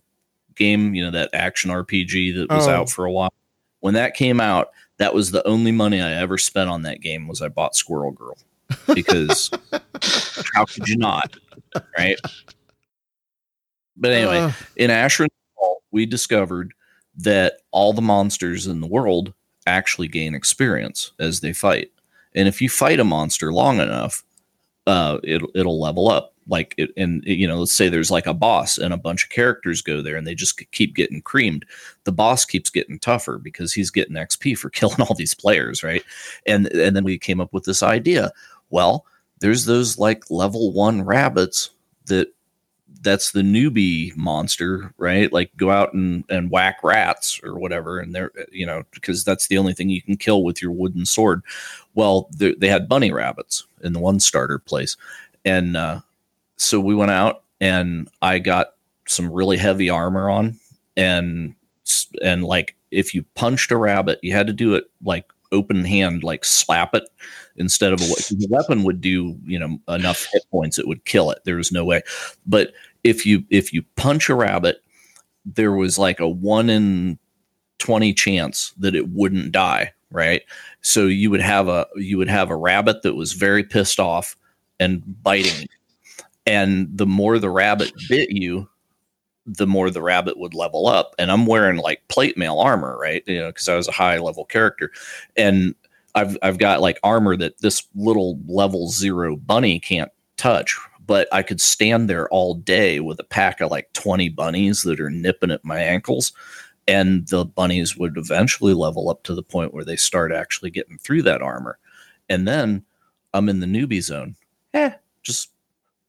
[0.55, 2.72] game, you know, that action RPG that was Oh.
[2.72, 3.34] out for a while,
[3.82, 7.28] when that came out, that was the only money I ever spent on that game
[7.28, 8.38] was I bought Squirrel Girl
[8.93, 9.52] because
[10.54, 11.36] how could you not,
[11.98, 12.18] right?
[13.95, 14.89] But anyway, Uh, in
[15.58, 16.74] Call, we discovered
[17.18, 19.34] that all the monsters in the world
[19.66, 21.91] actually gain experience as they fight.
[22.36, 24.24] And if you fight a monster long enough,
[24.86, 26.34] uh, it'll it'll level up.
[26.48, 29.30] Like it, and you know, let's say there's like a boss and a bunch of
[29.30, 31.66] characters go there and they just keep getting creamed.
[32.06, 36.04] The boss keeps getting tougher because he's getting XP for killing all these players, right?
[36.45, 38.32] And and then we came up with this idea.
[38.70, 39.06] Well,
[39.39, 41.72] there's those like level one rabbits
[42.06, 42.34] that
[43.02, 45.32] that's the newbie monster, right?
[45.32, 48.00] Like go out and, and whack rats or whatever.
[48.00, 51.06] And they're, you know, because that's the only thing you can kill with your wooden
[51.06, 51.41] sword.
[51.95, 54.98] Well, they had bunny rabbits in the one starter place.
[55.45, 56.02] And uh,
[56.58, 58.68] so we went out and I got
[59.08, 60.60] some really heavy armor on.
[60.95, 61.55] And,
[62.22, 66.24] and like if you punched a rabbit, you had to do it like open hand,
[66.24, 67.03] like slap it
[67.55, 71.32] instead of a, the weapon would do, you know, enough hit points, it would kill
[71.32, 71.39] it.
[71.45, 72.01] There was no way.
[72.45, 74.78] But if you if you punch a rabbit,
[75.45, 77.18] there was like a one in
[77.80, 80.41] twenty chance that it wouldn't die, right?
[80.82, 84.36] So you would have a you would have a rabbit that was very pissed off
[84.80, 85.68] and biting.
[86.48, 88.68] And the more the rabbit bit you,
[89.45, 91.14] the more the rabbit would level up.
[91.20, 93.22] And I'm wearing like plate mail armor, right?
[93.28, 94.91] You know, because I was a high level character,
[95.36, 95.76] and
[96.16, 101.43] I've I've got like armor that this little level zero bunny can't touch, but I
[101.43, 105.52] could stand there all day with a pack of like 20 bunnies that are nipping
[105.52, 106.32] at my ankles.
[106.89, 110.98] And the bunnies would eventually level up to the point where they start actually getting
[110.98, 111.78] through that armor.
[112.30, 112.86] And then
[113.34, 114.38] I'm in the newbie zone.
[114.74, 114.91] Eh,
[115.22, 115.50] just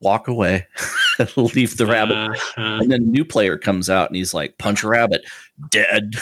[0.01, 0.67] walk away,
[1.37, 2.17] leave the rabbit.
[2.17, 2.79] Uh-huh.
[2.81, 5.23] And then a new player comes out and he's like, punch a rabbit,
[5.71, 6.15] dead.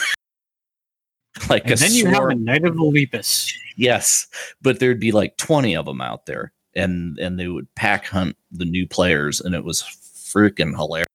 [1.50, 2.34] like And a then you have a.
[2.34, 3.52] Knight of the Lepus.
[3.76, 4.26] Yes,
[4.62, 8.36] but there'd be like 20 of them out there and and they would pack hunt
[8.52, 11.06] the new players and it was freaking hilarious.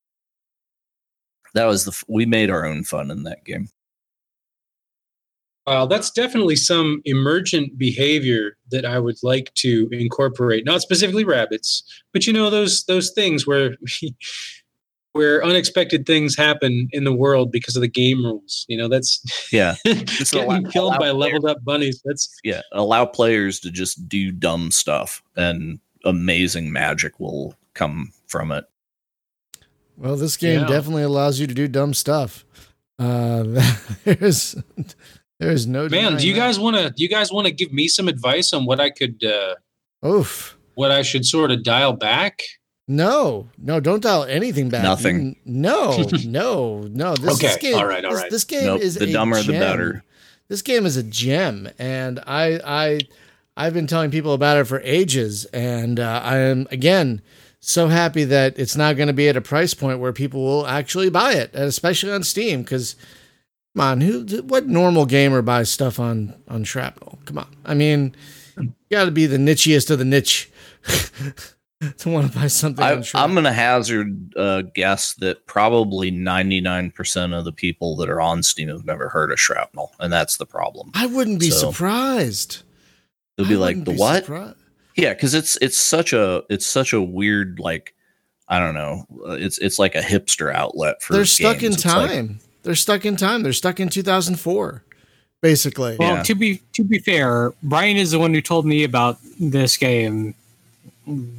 [1.53, 3.69] That was the f- we made our own fun in that game.
[5.67, 10.65] Well, that's definitely some emergent behavior that I would like to incorporate.
[10.65, 11.83] Not specifically rabbits,
[12.13, 13.75] but you know those those things where
[15.13, 18.65] where unexpected things happen in the world because of the game rules.
[18.69, 19.75] You know, that's Yeah.
[19.83, 22.01] getting allow- killed allow by leveled up bunnies.
[22.05, 28.51] That's Yeah, allow players to just do dumb stuff and amazing magic will come from
[28.51, 28.65] it.
[29.97, 30.67] well, this game Yeah.
[30.67, 32.45] definitely allows you to do dumb stuff.
[32.97, 33.43] Uh,
[34.05, 34.55] there's
[35.41, 36.17] there's no man.
[36.17, 36.39] Do you that.
[36.39, 36.91] guys want to?
[36.91, 39.55] Do you guys want to give me some advice on what I could, uh,
[40.07, 40.57] Oof.
[40.75, 42.41] what I should sort of dial back?
[42.87, 44.83] No, no, don't dial anything back.
[44.83, 45.37] Nothing.
[45.45, 47.15] No, no, no.
[47.15, 49.41] This, this Okay, game, all right, all this, this game Nope, is the a dumber
[49.41, 50.03] the better.
[50.47, 52.99] This game is a gem, and I, I,
[53.55, 55.45] I've been telling people about it for ages.
[55.45, 57.21] And uh, I am again,
[57.61, 60.67] so happy that it's now going to be at a price point where people will
[60.67, 62.63] actually buy it, and especially on Steam.
[62.63, 62.97] Because,
[63.75, 67.19] come on, who, what normal gamer buys stuff on on Shrapnel?
[67.25, 68.15] Come on, I mean,
[68.57, 70.49] you got to be the nichiest of the niche
[71.97, 72.83] to want to buy something.
[72.83, 73.25] I, on Shrapnel.
[73.27, 78.43] I'm going to hazard a guess that probably 99% of the people that are on
[78.43, 80.91] Steam have never heard of Shrapnel, and that's the problem.
[80.93, 82.63] I wouldn't be So, surprised.
[83.37, 84.25] They'll be I like, the be what?
[84.25, 84.57] surprised.
[84.97, 87.95] Yeah, because it's it's such a it's such a weird like
[88.49, 89.05] I don't know.
[89.39, 91.13] It's it's like a hipster outlet for.
[91.13, 91.75] They're stuck in games.
[91.77, 92.39] It's like- time.
[92.63, 93.43] They're stuck in time.
[93.43, 94.83] They're stuck in 2004,
[95.41, 95.97] basically.
[95.99, 96.23] Well, Yeah.
[96.23, 100.35] to be to be fair, Brian is the one who told me about this game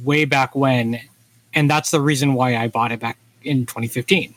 [0.03, 0.99] way back when,
[1.53, 4.33] and that's the reason why I bought it back in 2015,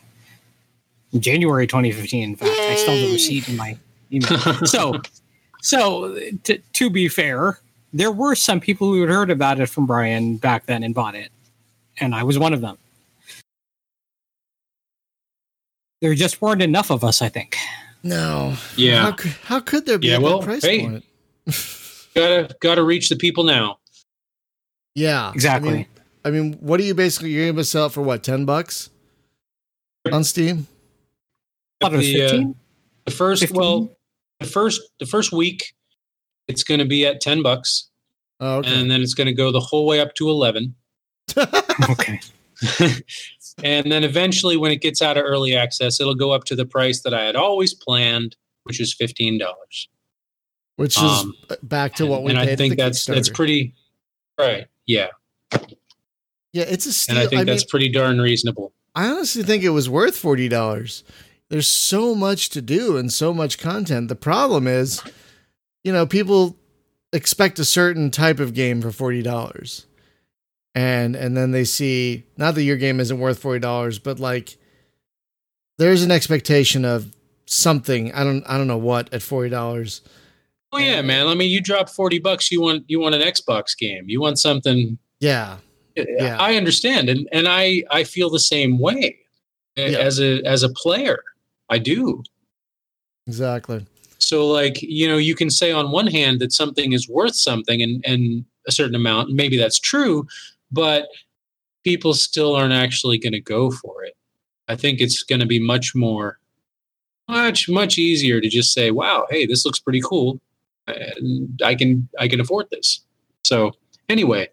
[1.19, 2.23] January 2015.
[2.23, 3.77] In fact, I still have the receipt in my
[4.11, 4.37] email.
[4.65, 5.01] so,
[5.61, 7.59] so to, to be fair,
[7.93, 11.15] there were some people who had heard about it from Brian back then and bought
[11.15, 11.29] it,
[11.99, 12.77] and I was one of them.
[16.01, 17.57] There just weren't enough of us, I think.
[18.03, 18.55] No.
[18.75, 19.01] Yeah.
[19.01, 20.81] How could, how could there be Yeah, at well, price hey.
[20.81, 21.03] point?
[22.15, 23.79] gotta gotta reach the people now.
[24.95, 25.31] Yeah.
[25.33, 25.69] Exactly.
[25.69, 25.85] I mean,
[26.25, 28.89] I mean, what are you basically you're gonna sell it for what, ten bucks?
[30.11, 30.67] On Steam?
[31.81, 32.55] thought it The, uh, 15.
[33.05, 33.57] The first, 15?
[33.59, 33.97] well,
[34.39, 35.73] the first the first week,
[36.47, 37.89] it's going to be at ten bucks,
[38.39, 38.79] Oh, okay.
[38.79, 40.75] and then it's going to go the whole way up to eleven,
[41.89, 42.19] okay.
[43.63, 46.65] and then eventually, when it gets out of early access, it'll go up to the
[46.65, 49.89] price that I had always planned, which is fifteen dollars.
[50.75, 51.33] Which is um,
[51.63, 53.73] back to what we and paid I think that's that's pretty
[54.39, 54.67] right.
[54.85, 55.07] Yeah,
[56.53, 57.17] Yeah, it's a steal.
[57.17, 58.73] and I think I that's mean, pretty darn reasonable.
[58.93, 61.03] I honestly think it was worth forty dollars.
[61.49, 64.09] There's so much to do and so much content.
[64.09, 65.01] The problem is,
[65.83, 66.57] you know, people
[67.13, 69.87] expect a certain type of game for forty dollars,
[70.77, 74.57] and and then they see not that your game isn't worth forty dollars, but like
[75.79, 77.13] there's an expectation of
[77.47, 78.13] something.
[78.13, 80.01] I don't I don't know what at forty dollars.
[80.71, 81.27] Oh yeah, man.
[81.27, 84.37] I mean, you drop forty bucks, you want you want an Xbox game, you want
[84.37, 85.57] something Yeah,
[85.95, 86.37] Yeah.
[86.39, 89.17] I understand, and and I I feel the same way
[89.75, 89.97] Yeah.
[89.97, 91.23] as a as a player.
[91.69, 92.21] I do.
[93.25, 93.85] exactly.
[94.19, 97.81] So like you know, you can say on one hand that something is worth something
[97.81, 100.27] and and a certain amount, and maybe that's true,
[100.71, 101.07] but
[101.83, 104.13] people still aren't actually going to go for it.
[104.67, 106.39] I think it's going to be much more,
[107.29, 110.39] much much easier to just say, "Wow, hey, this looks pretty cool.
[110.87, 113.01] and I can I can afford this."
[113.43, 113.71] So
[114.09, 114.49] anyway,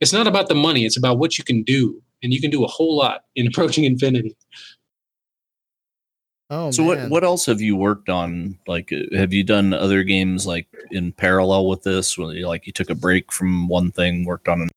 [0.00, 2.64] it's not about the money; it's about what you can do, and you can do
[2.64, 4.36] a whole lot in approaching infinity.
[6.52, 6.88] Oh So man.
[7.02, 8.58] what what else have you worked on?
[8.66, 12.18] Like, uh, have you done other games like in parallel with this?
[12.18, 14.70] Where like you took a break from one thing, worked on, an,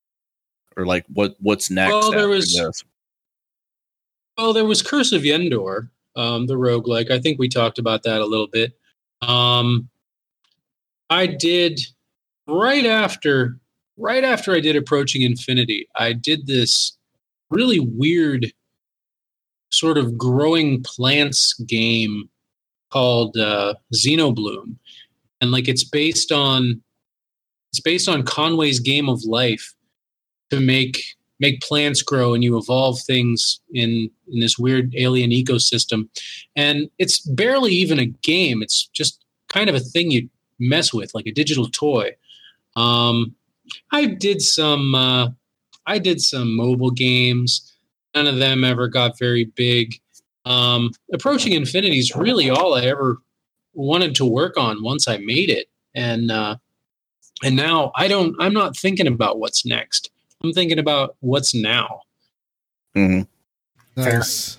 [0.77, 1.91] or like what what's next?
[1.91, 2.83] Well, there was- this?
[4.37, 7.11] Well, there was Curse of Yendor, um, the roguelike.
[7.11, 8.73] I think we talked about that a little bit.
[9.21, 9.89] Um,
[11.09, 11.79] I did
[12.47, 13.59] right after
[13.97, 16.97] right after I did Approaching Infinity, I did this
[17.51, 18.51] really weird
[19.71, 22.29] sort of growing plants game
[22.91, 24.75] called uh, Xenobloom.
[25.41, 26.81] And like it's based on
[27.71, 29.73] it's based on Conway's game of life
[30.53, 31.03] to make
[31.39, 36.07] make plants grow and you evolve things in in this weird alien ecosystem.
[36.55, 38.61] And it's barely even a game.
[38.61, 40.29] It's just kind of a thing you
[40.59, 42.11] mess with like a digital toy.
[42.75, 43.35] Um
[43.91, 45.29] i did some uh
[45.87, 47.73] i did some mobile games.
[48.15, 49.95] None of them ever got very big.
[50.45, 53.17] Um approaching infinity is really all i ever
[53.73, 55.67] wanted to work on once i made it.
[55.95, 56.55] And uh
[57.43, 60.12] and now i don't i'm not thinking about what's next
[60.43, 62.01] i'm thinking about what's now
[62.95, 64.01] Mm-hmm.
[64.01, 64.57] nice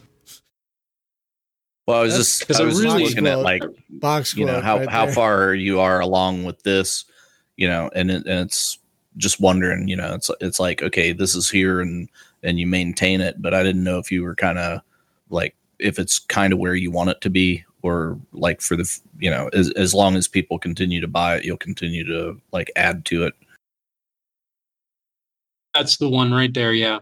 [1.87, 4.35] Well, I was That's- just 'cause I I was just really- looking at like box
[4.37, 5.15] you know how right how there.
[5.15, 7.05] far you are along with this,
[7.57, 8.79] you know, and it, and it's
[9.19, 12.09] just wondering, you know, it's it's like okay, this is here and
[12.43, 14.81] and you maintain it, but I didn't know if you were kind of
[15.29, 18.99] like if it's kind of where you want it to be or like for the
[19.19, 22.73] you know as as long as people continue to buy it, you'll continue to like
[22.77, 23.35] add to it.
[25.75, 26.73] That's the one right there.
[26.73, 27.01] Yeah.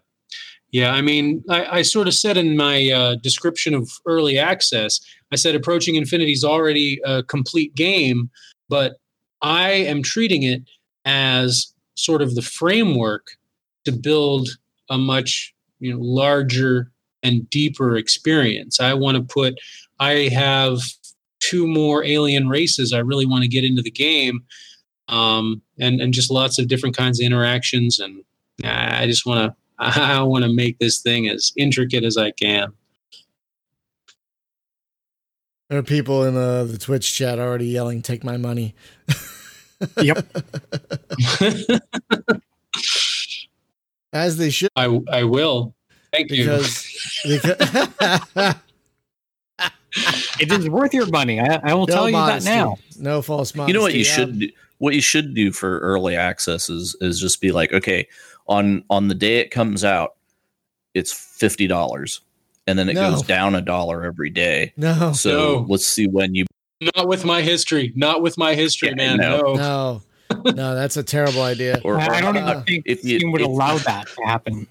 [0.71, 0.93] Yeah.
[0.93, 5.01] I mean, I, I sort of said in my uh, description of early access,
[5.31, 8.31] I said Approaching Infinity is already a complete game,
[8.69, 8.97] but
[9.43, 10.63] I am treating it
[11.05, 13.33] as sort of the framework
[13.85, 14.49] to build
[14.89, 16.91] a much you know larger
[17.23, 18.81] and deeper experience.
[18.81, 19.55] I want to put,
[20.01, 20.81] I have
[21.41, 24.41] two more alien races I really want to get into the game,
[25.09, 28.25] um, and and just lots of different kinds of interactions and
[28.65, 32.73] I just want to I want to make this thing as intricate as I can.
[35.71, 38.75] There are people in the, the Twitch chat already yelling, "Take my money."
[40.01, 40.25] Yep.
[44.13, 45.75] As they should, I I will.
[46.13, 46.87] Thank because,
[47.25, 48.55] because
[50.41, 51.41] It is worth your money.
[51.41, 52.77] I, I will no tell you that now.
[52.99, 53.73] No false modesty.
[53.73, 54.15] you know what you Yeah.
[54.15, 54.49] should do
[54.79, 58.07] what you should do for early access is is just be like okay
[58.47, 60.17] on on the day it comes out
[60.95, 62.21] it's $50
[62.67, 63.11] and then it No.
[63.11, 65.67] goes down a dollar every day No, so No.
[65.69, 66.45] let's see when you
[66.81, 66.91] you.
[66.97, 67.93] Not with my history.
[67.95, 69.17] Not with my history, Yeah, man.
[69.19, 69.41] no.
[69.55, 70.03] No.
[70.45, 70.75] no, no.
[70.75, 71.81] That's a terrible idea.
[71.85, 74.23] or, I I don't or even uh, think if you- would if- allow that to
[74.27, 74.67] happen.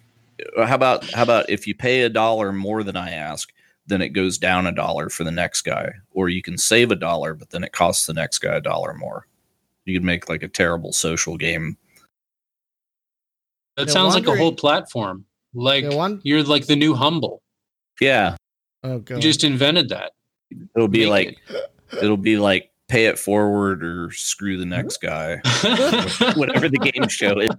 [0.58, 3.54] Uh, how about how about if you pay a dollar more than I ask,
[3.88, 6.96] then it goes down a dollar for the next guy, or you can save a
[6.98, 9.26] dollar, but then it costs the next guy a dollar more.
[9.86, 11.78] You could make like a terrible social game.
[13.82, 15.26] That Yeah, sounds like a whole platform.
[15.54, 17.42] Like Yeah, one- you're like the new humble.
[18.00, 18.36] Yeah,
[18.84, 19.22] Oh You god.
[19.22, 20.12] just invented that.
[20.76, 21.38] it'll be Make like
[22.02, 25.38] it'll be like pay it forward or screw the next guy,
[26.36, 27.50] whatever the game show is.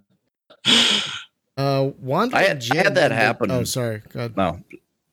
[1.57, 2.33] uh, one.
[2.35, 3.51] I had- I had that happen.
[3.51, 4.03] Oh, sorry.
[4.11, 4.37] God.
[4.37, 4.61] No,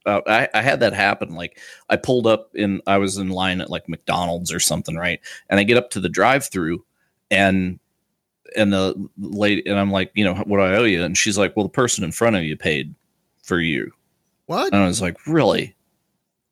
[0.06, 1.36] uh, I, I had that happen.
[1.36, 5.20] Like I pulled up in, I was in line at like McDonald's or something, right?
[5.50, 6.84] And I get up to the drive-through,
[7.32, 7.80] and
[8.56, 11.04] and the lady, and I'm like, you know, what do I owe you?
[11.04, 12.94] And she's like, well, the person in front of you paid
[13.44, 13.92] for you.
[14.46, 14.74] What?
[14.74, 15.76] And I was like, really?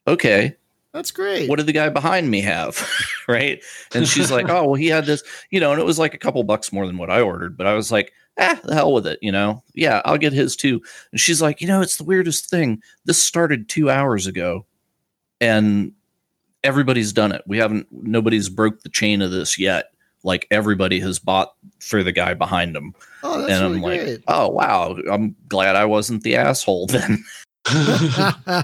[0.08, 0.56] Okay.
[0.94, 1.50] That's great.
[1.50, 2.90] What did the guy behind me have?
[3.28, 3.62] right?
[3.94, 6.18] And she's like, oh, well, he had this, you know, and it was like a
[6.18, 9.06] couple bucks more than what I ordered, but I was like, ah, the hell with
[9.06, 9.64] it, you know?
[9.74, 10.82] Yeah, I'll get his too.
[11.12, 12.82] And she's like, you know, it's the weirdest thing.
[13.06, 14.66] This started two hours ago,
[15.40, 15.92] and
[16.64, 17.44] everybody's done it.
[17.46, 19.92] We haven't, nobody's broke the chain of this yet.
[20.24, 22.94] Like everybody has bought for the guy behind them.
[23.24, 24.24] oh, that's and really I'm like, great.
[24.28, 24.98] oh, wow.
[25.12, 27.24] I'm glad I wasn't the asshole then.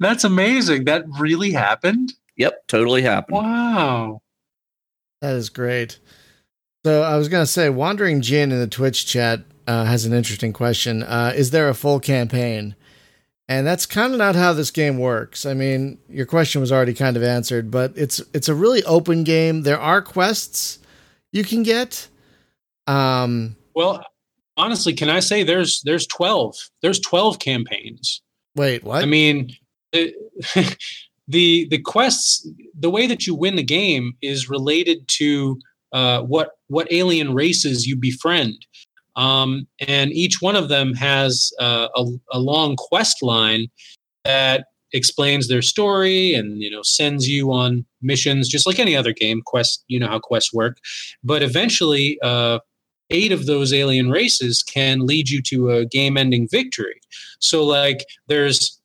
[0.00, 0.84] That's amazing.
[0.84, 2.12] That really happened.
[2.36, 3.38] yep, totally happened.
[3.38, 4.20] Wow.
[5.20, 5.98] That is great.
[6.84, 10.52] So I was gonna say, Wandering Jin in the Twitch chat uh, has an interesting
[10.52, 11.02] question.
[11.02, 12.74] Uh, is there a full campaign?
[13.48, 15.44] And that's kind of not how this game works.
[15.44, 19.22] I mean, your question was already kind of answered, but it's it's a really open
[19.22, 19.62] game.
[19.62, 20.78] There are quests
[21.30, 22.08] you can get.
[22.86, 24.02] Um, Well,
[24.56, 26.56] honestly, can I say there's there's 12.
[26.80, 28.22] There's 12 campaigns.
[28.56, 29.02] wait, what?
[29.02, 29.50] I mean,
[29.92, 30.14] the,
[31.28, 35.58] the the quests, the way that you win the game is related to
[35.92, 38.54] uh, what what alien races you befriend,
[39.16, 43.68] um, and each one of them has uh, a, a long quest line
[44.24, 49.12] that explains their story and you know sends you on missions just like any other
[49.12, 49.42] game.
[49.44, 50.78] Quest you know how quests work.
[51.22, 52.60] But eventually uh,
[53.10, 57.00] eight of those alien races can lead you to a game ending victory.
[57.40, 58.80] So like there's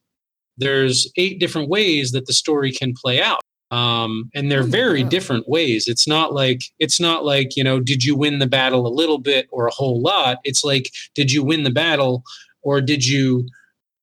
[0.58, 5.03] there's eight different ways that the story can play out um, and they're Oh very
[5.03, 5.88] different ways.
[5.88, 9.20] It's not like it's not like you know did you win the battle a little
[9.20, 10.39] bit or a whole lot?
[10.43, 12.24] It's like did you win the battle
[12.61, 13.47] or did you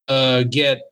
[0.08, 0.82] uh, get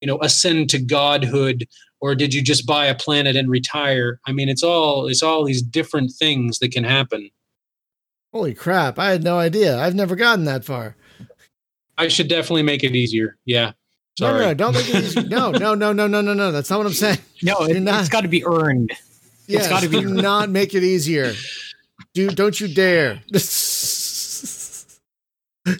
[0.00, 1.66] you know ascend to godhood
[2.00, 4.20] or did you just buy a planet and retire?
[4.26, 7.30] I mean it's all it's all these different things that can happen.
[8.32, 8.98] Holy crap!
[8.98, 9.78] I had no idea.
[9.78, 10.96] I've never gotten that far.
[11.96, 13.36] i should definitely make it easier.
[13.44, 13.72] Yeah
[14.18, 15.22] sorry no, no, don't make it easy.
[15.24, 16.52] No, no, no, no, no, no, no.
[16.52, 17.18] That's not what I'm saying.
[17.42, 18.90] No, it, not, it's got to be earned.
[19.46, 21.34] Yes, it's gotta be- do not make it easier.
[22.14, 23.20] Dude, don't you dare.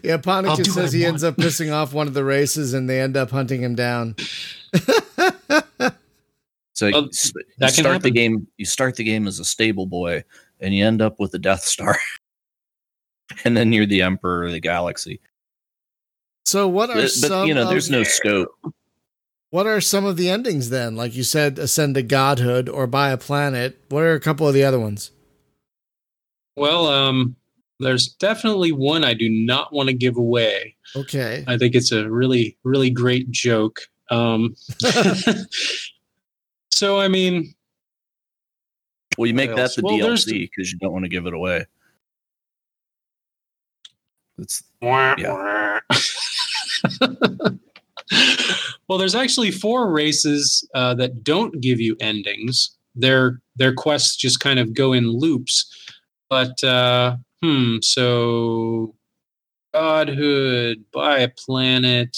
[0.02, 3.00] yeah, I'll Ponicus says he ends up pissing off one of the races and they
[3.00, 4.16] end up hunting him down.
[6.74, 8.48] So Well, you s- you that can start the game.
[8.56, 10.24] You start the game as a stable boy,
[10.60, 11.96] and you end up with the Death Star,
[13.44, 15.20] and then you're the Emperor of the Galaxy.
[16.44, 18.48] So what are But, some but you know, of, there's no scope.
[19.50, 20.96] what are some of the endings then?
[20.96, 23.80] Like you said, ascend to godhood or buy a planet.
[23.88, 25.10] What are a couple of the other ones?
[26.56, 27.34] well um
[27.80, 31.42] there's definitely one i do not want to give away Okay.
[31.48, 33.80] i think it's a really really great joke
[34.12, 34.54] um
[36.70, 37.52] so i mean
[39.18, 41.66] Well, you make that the Well, DLC because you don't want to give it away.
[44.38, 44.62] It's
[48.88, 52.76] well, there's actually four races uh, that don't give you endings.
[52.94, 55.66] Their their quests just kind of go in loops.
[56.30, 58.94] But uh, hmm, so
[59.72, 62.16] godhood, buy a planet.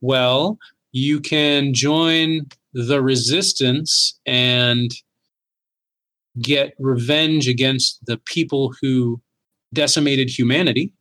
[0.00, 0.58] Well,
[0.92, 4.90] you can join the resistance and
[6.40, 9.20] get revenge against the people who
[9.72, 10.92] decimated humanity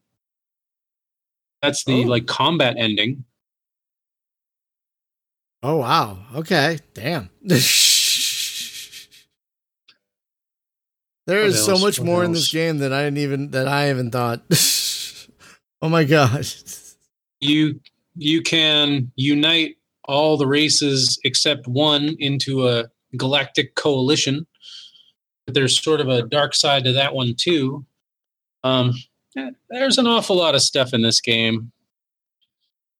[1.66, 2.08] That's the Oh.
[2.08, 3.26] like combat ending.
[5.64, 6.20] Oh wow.
[6.36, 6.80] Okay.
[6.94, 7.30] Damn.
[11.28, 13.90] there is so much What more in this game that I didn't even that I
[13.90, 14.42] even thought.
[15.82, 16.46] oh my god.
[17.42, 17.80] You
[18.16, 22.86] you can unite all the races except one into a
[23.18, 24.46] galactic coalition.
[25.46, 27.86] But there's sort of a dark side to that one too.
[28.64, 28.94] Um,
[29.70, 31.72] there's an awful lot of stuff in this game.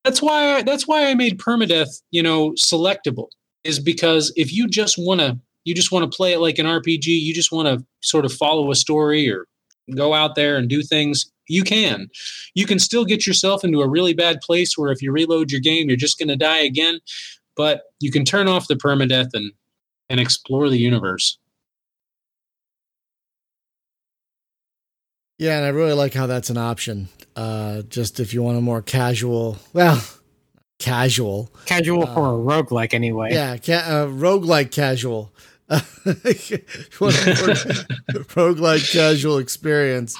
[0.04, 3.28] That's why I, that's why I made permadeath, you know, selectable.
[3.64, 6.66] Is because if you just want to you just want to play it like an
[6.66, 9.46] RPG, you just want to sort of follow a story or
[9.94, 12.08] go out there and do things, you can.
[12.54, 15.60] You can still get yourself into a really bad place where if you reload your
[15.60, 17.00] game, you're just going to die again.
[17.56, 19.52] But you can turn off the permadeath and
[20.08, 21.38] and explore the universe.
[25.38, 27.08] Yeah, and I really like how that's an option.
[27.34, 30.02] Uh just if you want a more casual well
[30.78, 31.50] casual.
[31.66, 33.32] Casual Uh, for a roguelike, anyway.
[33.32, 35.32] Yeah, ca- uh, roguelike casual.
[35.68, 38.24] What a more
[38.54, 40.16] roguelike casual experience.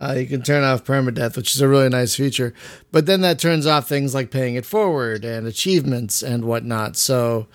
[0.00, 2.54] Uh, you can turn off permadeath, which is a really nice feature.
[2.90, 6.96] But then that turns off things like paying it forward and achievements and whatnot.
[6.96, 7.46] So,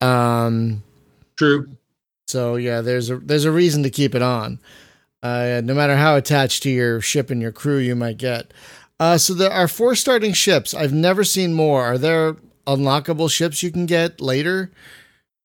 [0.00, 0.82] um,
[1.36, 1.68] True.
[2.28, 4.60] so yeah, there's a there's a reason to keep it on,
[5.22, 8.52] uh, no matter how attached to your ship and your crew you might get.
[8.98, 10.74] Uh, so there are four starting ships.
[10.74, 11.82] I've never seen more.
[11.82, 14.70] Are there unlockable ships you can get later?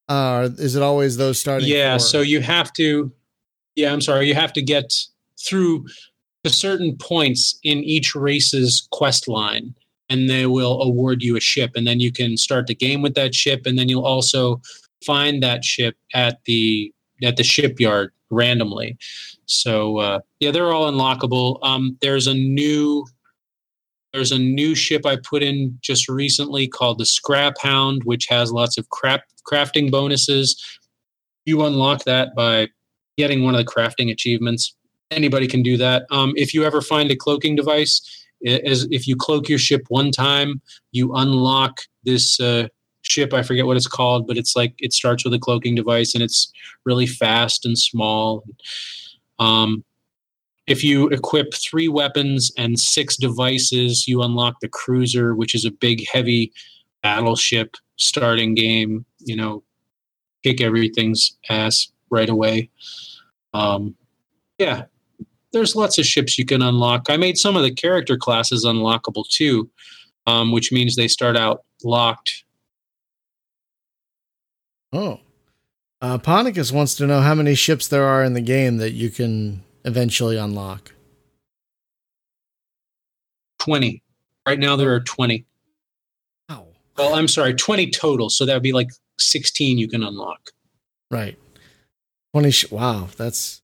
[0.08, 1.68] Uh, is it always those starting?
[1.68, 2.00] Yeah, four?
[2.00, 3.12] so you have to
[3.76, 4.94] Yeah, I'm sorry, you have to get
[5.48, 5.86] through
[6.44, 9.76] to certain points in each race's quest line
[10.10, 13.16] and they will award you a ship and then you can start the game with
[13.16, 14.62] that ship and then you'll also
[15.06, 18.98] find that ship at the at the shipyard randomly.
[19.48, 21.60] So uh, yeah, they're all unlockable.
[21.64, 23.06] Um, there's a new
[24.14, 28.52] there's a new ship I put in just recently called the Scrap Hound, which has
[28.52, 30.62] lots of crap crafting bonuses.
[31.46, 32.70] You unlock that by
[33.18, 34.76] getting one of the crafting achievements.
[35.12, 36.06] Anybody can do that.
[36.12, 38.02] Um, if you ever find a cloaking device,
[38.42, 42.68] is if you cloak your ship one time, you unlock this uh,
[43.02, 43.34] ship.
[43.34, 46.24] I forget what it's called, but it's like it starts with a cloaking device and
[46.24, 46.52] it's
[46.86, 48.44] really fast and small.
[49.40, 49.84] Um,
[50.68, 55.72] if you equip three weapons and six devices, you unlock the cruiser, which is a
[55.72, 56.52] big, heavy
[57.02, 59.06] battleship starting game.
[59.20, 59.64] You know,
[60.44, 62.70] kick everything's ass right away.
[63.54, 63.96] Um,
[64.58, 64.86] yeah,
[65.54, 67.10] there's lots of ships you can unlock.
[67.10, 69.70] I made some of the character classes unlockable too,
[70.26, 72.44] um, which means they start out locked.
[74.92, 75.20] Oh.
[76.00, 79.10] Uh, Ponicus wants to know how many ships there are in the game that you
[79.10, 80.94] can eventually unlock.
[83.60, 84.04] 20.
[84.48, 85.46] Right now, there are 20.
[86.50, 86.68] Oh.
[86.98, 88.30] Well, I'm sorry, 20 total.
[88.30, 88.90] So that would be like
[89.20, 90.52] 16 you can unlock.
[91.10, 91.38] Right.
[92.34, 93.62] 20 sh- wow, that's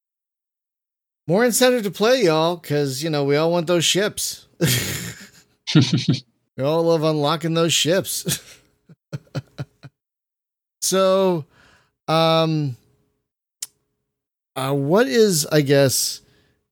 [1.27, 4.47] more incentive to play, y'all, because, you know, we all want those ships.
[6.57, 8.41] we all love unlocking those ships.
[10.81, 11.45] so,
[12.07, 12.75] um,
[14.55, 16.21] uh, what is, I guess,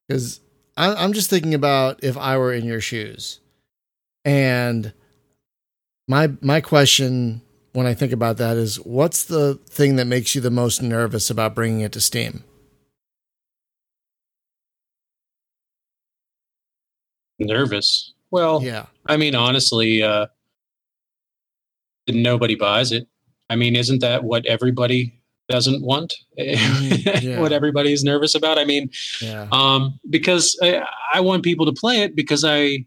[0.07, 0.39] because
[0.77, 3.39] I'm just thinking about if I were in your shoes.
[4.25, 4.93] And
[6.07, 7.41] my my question
[7.73, 11.29] when I think about that is what's the thing that makes you the most nervous
[11.29, 12.43] about bringing it to Steam?
[17.39, 18.13] Nervous.
[18.29, 18.85] Well, Yeah.
[19.07, 20.27] I mean, honestly, uh,
[22.07, 23.07] nobody buys it.
[23.49, 25.20] I mean, isn't that what everybody
[25.51, 26.13] doesn't want?
[26.39, 27.39] Mhm, yeah.
[27.39, 28.57] what everybody's nervous about?
[28.57, 28.89] I mean,
[29.21, 29.47] Yeah.
[29.51, 30.81] um, because I,
[31.13, 32.85] I want people to play it because I,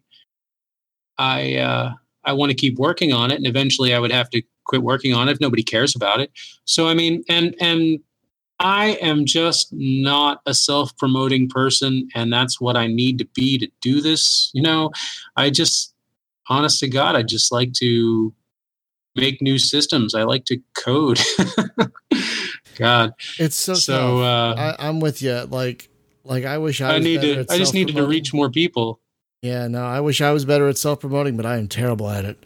[1.19, 1.93] I, uh,
[2.25, 5.13] I want to keep working on it, and eventually I would have to quit working
[5.13, 6.31] on it if nobody cares about it.
[6.65, 8.01] So I mean, and and
[8.59, 13.69] I am just not a self-promoting person, and that's what I need to be to
[13.83, 14.51] do this.
[14.55, 14.91] You know,
[15.37, 15.93] I just,
[16.49, 18.33] honest to God, I just like to
[19.17, 20.15] make new systems.
[20.15, 21.21] I like to code.
[22.77, 25.33] God, It's so so uh, I, I'm with you.
[25.45, 25.89] Like
[26.25, 27.53] like I wish I, I was need better to.
[27.53, 29.01] I just needed to reach more people.
[29.43, 32.25] Yeah, no, I wish I was better at self promoting, but I am terrible at
[32.25, 32.45] it.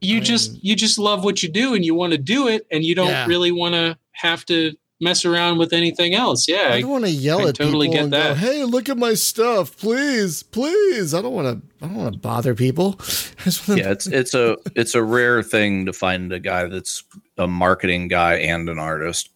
[0.00, 2.48] you I just am- you just love what you do and you want to do
[2.48, 3.26] it and you don't Yeah.
[3.26, 7.04] really want to have to mess around with anything else yeah I I, don't want
[7.04, 8.36] to yell I at totally people get and go, that.
[8.36, 11.84] "Hey, look at my stuff, please, please." I don't want to.
[11.84, 12.96] I don't want to bother people.
[13.00, 16.66] I just wanna- yeah, it's it's a it's a rare thing to find a guy
[16.66, 17.02] that's
[17.38, 19.30] a marketing guy and an artist.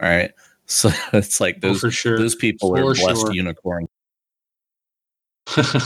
[0.00, 0.32] All right.
[0.70, 3.32] So it's like oh, those for sure those people For are blessed sure.
[3.32, 3.88] unicorns.
[5.56, 5.80] I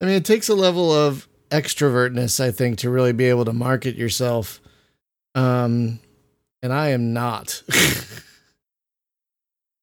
[0.00, 3.96] mean, it takes a level of extrovertness, I think, to really be able to market
[3.96, 4.60] yourself.
[5.34, 5.98] Um,
[6.62, 7.62] and I am not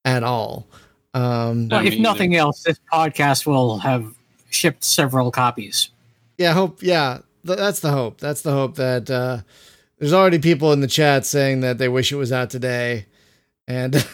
[0.06, 0.68] at all.
[1.14, 4.14] Um, Well, if me nothing else, this podcast will have
[4.50, 5.90] shipped several copies.
[6.38, 6.82] yeah, hope.
[6.82, 8.20] Yeah, th- that's the hope.
[8.20, 9.40] That's the hope that uh,
[10.00, 13.06] there's already people in the chat saying that they wish it was out today,
[13.68, 13.96] and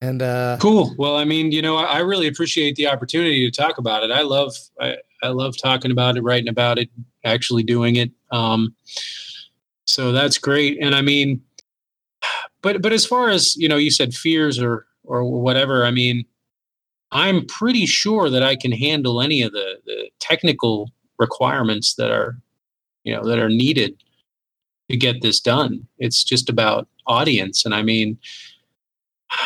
[0.00, 0.94] and uh, Cool.
[0.98, 4.10] Well, I mean, you know, I, I really appreciate the opportunity to talk about it.
[4.10, 6.88] I love, I, I love talking about it, writing about it,
[7.24, 8.10] actually doing it.
[8.30, 8.74] Um,
[9.88, 10.78] so that's great.
[10.82, 11.40] And I mean,
[12.60, 15.86] but but as far as you know, you said fears or or whatever.
[15.86, 16.24] I mean,
[17.10, 22.38] I'm pretty sure that I can handle any of the the technical requirements that are,
[23.02, 24.02] you know, that are needed
[24.90, 25.86] to get this done.
[25.98, 28.18] It's just about audience, and I mean.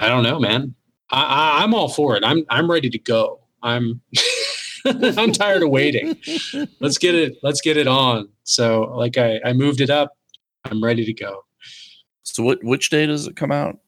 [0.00, 0.74] I don't know, man.
[1.10, 2.24] I, I, I'm all for it.
[2.26, 3.40] I'm I'm ready to go.
[3.62, 4.02] I'm
[4.84, 6.16] I'm tired of waiting.
[6.80, 7.36] Let's get it.
[7.42, 8.28] Let's get it on.
[8.44, 10.16] So, like, I I moved it up.
[10.64, 11.44] I'm ready to go.
[12.22, 13.78] So what which day does it come out?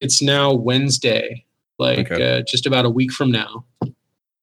[0.00, 1.44] It's now Wednesday,
[1.78, 2.38] like Okay.
[2.38, 3.64] uh, just about a week from now.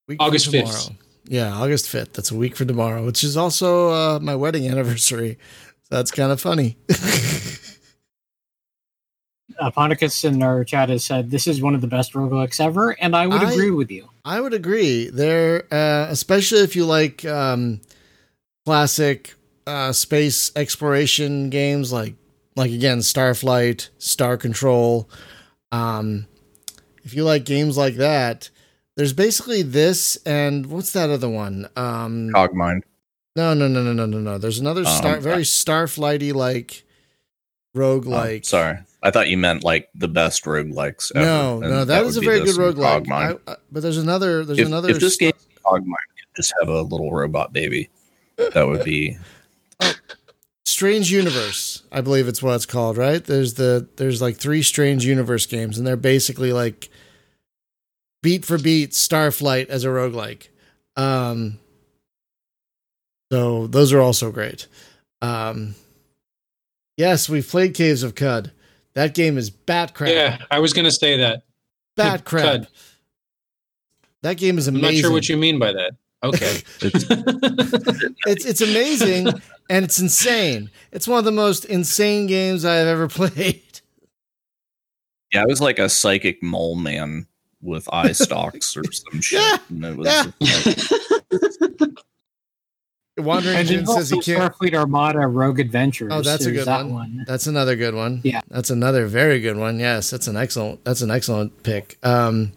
[0.07, 0.93] week August 5th.
[1.27, 2.13] Yeah, August fifth.
[2.13, 5.39] That's a week from tomorrow, which is also uh, my wedding anniversary.
[5.83, 6.77] So that's kind of funny.
[9.59, 12.91] Uh, Ponicus in our chat has said this is one of the best roguelikes ever,
[12.99, 14.09] and I would I- agree with you.
[14.25, 15.09] I would agree.
[15.09, 17.79] There, uh, especially if you like um,
[18.65, 19.35] classic
[19.67, 22.15] uh, space exploration games, like
[22.55, 25.09] like again Starflight, Star Control.
[25.71, 26.27] Um,
[27.03, 28.49] if you like games like that,
[28.95, 31.67] there's basically this and what's that other one?
[31.75, 32.81] Um, Cogmind.
[33.35, 34.37] no, no, no, no, no, no, no.
[34.37, 36.83] There's another star, Um, very Starflighty like
[37.73, 38.45] rogue Oh, like.
[38.45, 38.77] sorry.
[39.03, 41.25] I thought you meant like the best roguelikes ever.
[41.25, 42.79] no, no, that is a very good.
[42.81, 42.97] I,
[43.47, 44.43] I, but there's another.
[44.43, 44.89] There's if, another.
[44.89, 45.93] if this game Cogmind
[46.35, 47.89] just have a little robot baby,
[48.37, 49.17] that would be
[50.65, 53.23] Strange Universe, I believe it's what it's called, right?
[53.23, 56.89] There's the there's like three Strange Universe games, and they're basically like
[58.21, 60.47] beat for beat Starflight as a roguelike.
[60.97, 61.59] Um
[63.31, 64.67] so those are also great.
[65.21, 65.75] Um
[66.97, 68.51] Yes, we've played Caves of Qud.
[68.93, 70.09] That game is bat crap.
[70.11, 71.43] Yeah, I was gonna say that.
[71.95, 72.61] bat crap.
[72.61, 72.67] Qud.
[74.23, 74.83] That game is amazing.
[74.85, 75.01] I'm amazing.
[75.03, 75.91] not sure what you mean by that.
[76.25, 76.61] Okay.
[76.81, 79.27] it's it's amazing
[79.69, 80.69] and it's insane.
[80.91, 83.81] It's one of the most insane games I have ever played.
[85.33, 87.27] yeah, I was like a psychic mole man
[87.61, 89.39] with eye stalks or some shit.
[89.39, 90.31] Yeah, and it was yeah.
[91.79, 91.95] like,
[93.17, 94.53] Wandering And Jin says he can't.
[94.53, 96.11] Starfleet Armada Rogue Adventures.
[96.13, 97.23] Oh, that's a good that one.
[97.25, 98.19] That's another good one.
[98.25, 98.41] Yeah.
[98.49, 99.79] that's another very good one.
[99.79, 100.83] Yes, that's an excellent.
[100.83, 101.97] That's an excellent pick.
[102.03, 102.51] Um,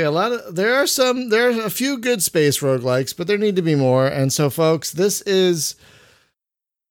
[0.00, 1.28] yeah, a lot of there are some.
[1.28, 4.06] There are a few good space roguelikes, but there need to be more.
[4.06, 5.76] And so, folks, this is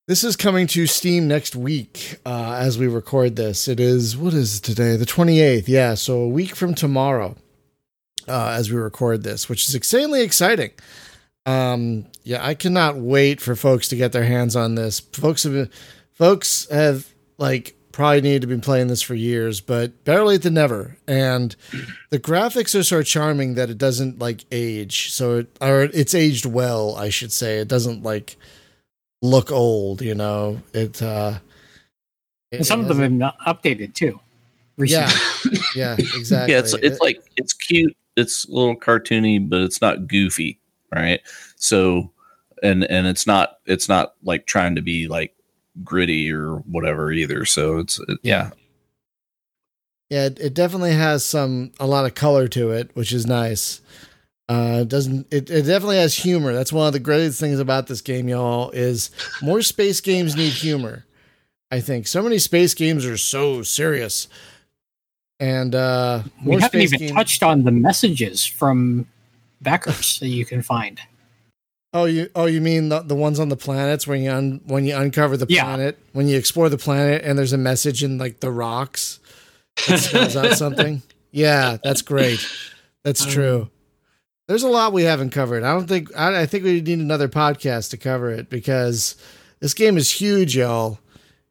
[0.06, 3.68] this is coming to Steam next week uh, as we record this.
[3.68, 4.96] It is what is today?
[4.96, 5.68] The twenty eighth.
[5.68, 7.36] Yeah, so a week from tomorrow,
[8.28, 10.70] uh, as we record this, which is insanely exciting.
[11.46, 15.00] Um, yeah, I cannot wait for folks to get their hands on this.
[15.00, 15.70] Folks have
[16.12, 17.08] folks have
[17.38, 20.96] like probably needed to be playing this for years, but better late than never.
[21.06, 21.54] And
[22.08, 25.12] the graphics are so charming that it doesn't like age.
[25.12, 27.58] So it or it's aged well, I should say.
[27.58, 28.38] It doesn't like
[29.20, 30.62] look old, you know.
[30.72, 31.40] It uh
[32.50, 34.18] And some of them have been updated too.
[34.78, 35.10] Yeah.
[35.10, 35.60] recently.
[35.76, 36.52] yeah, exactly.
[36.54, 37.94] yeah, it's it's like it's cute.
[38.16, 40.58] It's a little cartoony, but it's not goofy,
[40.90, 41.20] right?
[41.56, 42.10] So,
[42.62, 45.34] and and it's not it's not like trying to be like
[45.84, 47.44] gritty or whatever either.
[47.44, 48.50] So it's it, yeah,
[50.10, 53.80] Yeah, it, it definitely has some a lot of color to it, which is nice.
[54.48, 56.52] Uh, doesn't it, it definitely has humor.
[56.52, 59.10] That's one of the greatest things about this game, y'all, is
[59.40, 61.04] more space games need humor.
[61.70, 64.26] I think so many space games are so serious,
[65.38, 67.12] and uh, we haven't space even games.
[67.12, 69.06] touched on the messages from
[69.60, 71.00] backers that you can find.
[71.92, 74.84] Oh, you oh you mean the, the ones on the planets when you un, when
[74.84, 75.64] you uncover the Yeah.
[75.64, 79.18] planet when you explore the planet and there's a message in like the rocks
[79.88, 81.02] that spells out something.
[81.32, 82.44] Yeah, that's great.
[83.04, 83.70] That's Um, true.
[84.48, 85.62] There's a lot we haven't covered.
[85.62, 89.14] I don't think I, I think we need another podcast to cover it because
[89.60, 90.98] this game is huge, y'all.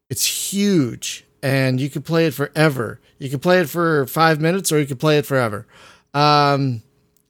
[0.10, 3.00] It's huge, and you can play it forever.
[3.20, 5.66] You can play it for five minutes, or you can play it forever.
[6.14, 6.82] Um,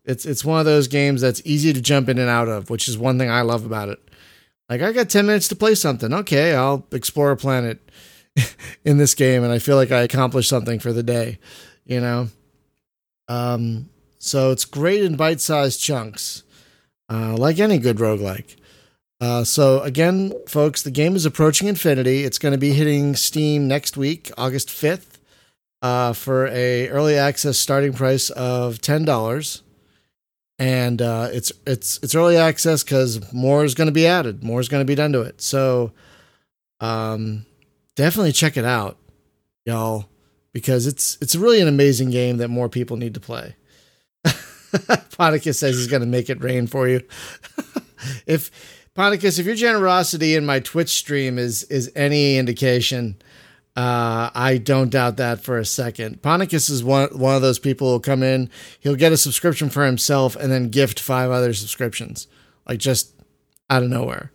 [0.09, 2.87] it's it's one of those games that's easy to jump in and out of, which
[2.89, 3.99] is one thing I love about it.
[4.67, 6.13] Like I got ten minutes to play something.
[6.13, 7.79] Okay, I'll explore a planet
[8.85, 11.39] in this game, and I feel like I accomplished something for the day.
[11.85, 12.29] You know,
[13.27, 16.43] um, So it's great in bite sized chunks,
[17.09, 18.55] uh, like any good roguelike.
[19.21, 22.23] Uh, so again, folks, the game is approaching infinity.
[22.23, 25.17] It's going to be hitting Steam next week, August 5th,
[25.81, 29.61] uh, for a early access starting price of ten dollars.
[30.59, 34.59] And uh, it's it's it's early access because more is going to be added, more
[34.59, 35.41] is going to be done to it.
[35.41, 35.93] So,
[36.81, 37.45] um,
[37.95, 38.97] definitely check it out,
[39.65, 40.09] y'all,
[40.51, 43.55] because it's it's really an amazing game that more people need to play.
[44.25, 47.01] Ponicus says he's going to make it rain for you.
[48.27, 48.51] if
[48.95, 53.15] Ponicus, if your generosity in my Twitch stream is is any indication,
[53.79, 56.21] uh, I don't doubt that for a second.
[56.21, 58.49] Ponicus is one one of those people who'll come in,
[58.81, 62.27] he'll get a subscription for himself and then gift five other subscriptions,
[62.67, 63.15] like just
[63.69, 64.33] out of nowhere.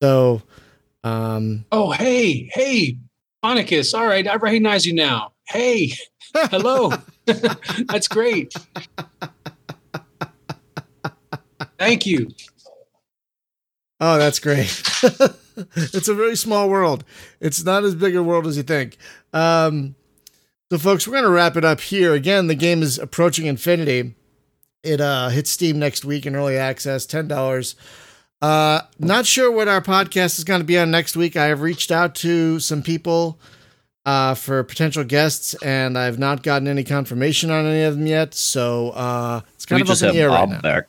[0.00, 0.40] So,
[1.04, 2.96] um, Oh, hey, hey,
[3.44, 3.92] Monicus.
[3.92, 5.32] All right, I recognize you now.
[5.46, 5.92] Hey,
[6.34, 6.90] hello.
[7.26, 8.54] That's great.
[11.78, 12.30] Thank you.
[14.00, 14.82] Oh, that's great.
[15.76, 17.04] it's a very small world.
[17.40, 18.96] It's not as big a world as you think.
[19.32, 19.94] Um,
[20.70, 22.12] so, folks, we're going to wrap it up here.
[22.12, 24.14] Again, the game is approaching infinity.
[24.82, 27.74] It uh, hits Steam next week in early access, $10.
[28.40, 31.36] Uh, not sure what our podcast is going to be on next week.
[31.36, 33.40] I have reached out to some people
[34.06, 38.34] uh, for potential guests, and I've not gotten any confirmation on any of them yet.
[38.34, 40.84] So uh, it's kind we of just up in have the air Bob right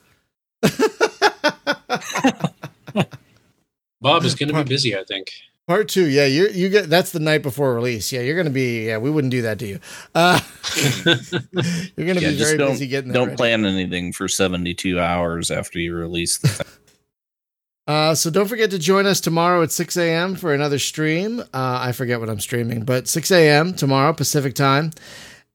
[2.33, 2.41] now.
[4.01, 4.11] back.
[4.13, 5.31] Bob is going to be busy, I think.
[5.67, 8.11] Part two, yeah, you you get that's the night before release.
[8.11, 9.79] Yeah, you're gonna be yeah, we wouldn't do that to you.
[10.15, 10.39] Uh,
[11.05, 13.37] you're gonna Yeah, be very don't busy getting that don't ready.
[13.37, 16.65] plan anything for 72 hours after you release the.
[17.87, 20.35] Uh, so don't forget to join us tomorrow at 6 a.m.
[20.35, 21.39] for another stream.
[21.39, 21.45] Uh,
[21.81, 23.73] I forget what I'm streaming, but 6 a.m.
[23.73, 24.91] tomorrow Pacific time,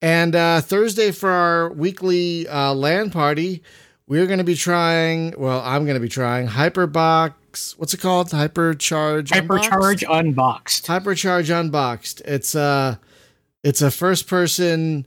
[0.02, 3.62] and uh, Thursday for our weekly uh, LAN party.
[4.06, 5.34] We're going to be trying.
[5.36, 7.78] Well, I'm going to be trying Hyperbox.
[7.78, 8.28] What's it called?
[8.30, 9.30] Hypercharge.
[9.30, 9.70] Unboxed?
[9.70, 10.86] Hypercharge Unboxed.
[10.86, 12.20] Hypercharge Unboxed.
[12.26, 13.00] It's a
[13.62, 15.06] it's a first person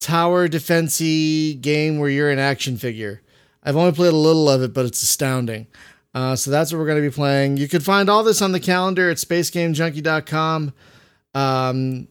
[0.00, 3.20] tower defensey game where you're an action figure.
[3.62, 5.66] I've only played a little of it, but it's astounding.
[6.14, 7.56] Uh, so that's what we're going to be playing.
[7.56, 10.72] You can find all this on the calendar at spacegamejunkie.com.
[11.34, 12.08] Um,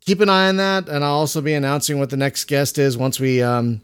[0.00, 2.96] keep an eye on that, and I'll also be announcing what the next guest is
[2.96, 3.80] once we um,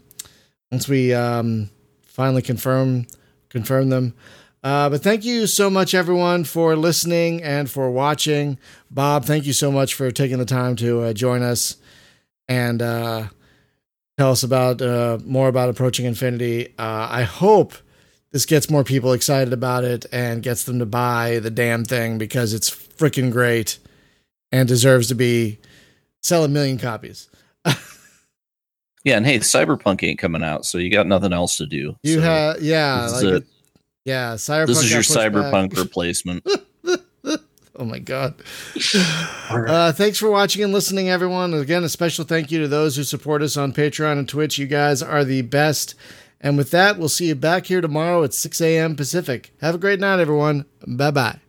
[0.71, 1.69] once we um,
[2.19, 3.07] finally confirm
[3.47, 4.13] confirm them.
[4.61, 8.59] Uh, but thank you so much, everyone, for listening and for watching.
[8.91, 11.77] Bob, thank you so much for taking the time to uh, join us
[12.49, 13.25] and uh,
[14.17, 16.73] tell us about uh, more about approaching infinity.
[16.77, 17.73] Uh, I hope
[18.31, 22.17] this gets more people excited about it and gets them to buy the damn thing
[22.17, 23.79] because it's freaking great
[24.51, 25.57] and deserves to be
[26.21, 27.29] sell a million copies.
[29.05, 31.95] Yeah, and hey, Cyberpunk ain't coming out, so you got nothing else to do.
[32.03, 33.47] You So have, yeah, this, like is it- it.
[34.05, 34.67] yeah, Cyberpunk.
[34.67, 35.31] this is your pushed back.
[35.31, 36.45] Cyberpunk replacement.
[37.75, 38.35] Oh my god.
[39.51, 39.67] Right.
[39.69, 41.55] Uh, thanks for watching and listening, everyone.
[41.55, 44.59] Again, a special thank you to those who support us on Patreon and Twitch.
[44.59, 45.95] You guys are the best.
[46.39, 48.95] And with that, we'll see you back here tomorrow at 6 a.m.
[48.95, 49.51] Pacific.
[49.61, 50.65] Have a great night, everyone.
[50.85, 51.39] Bye bye.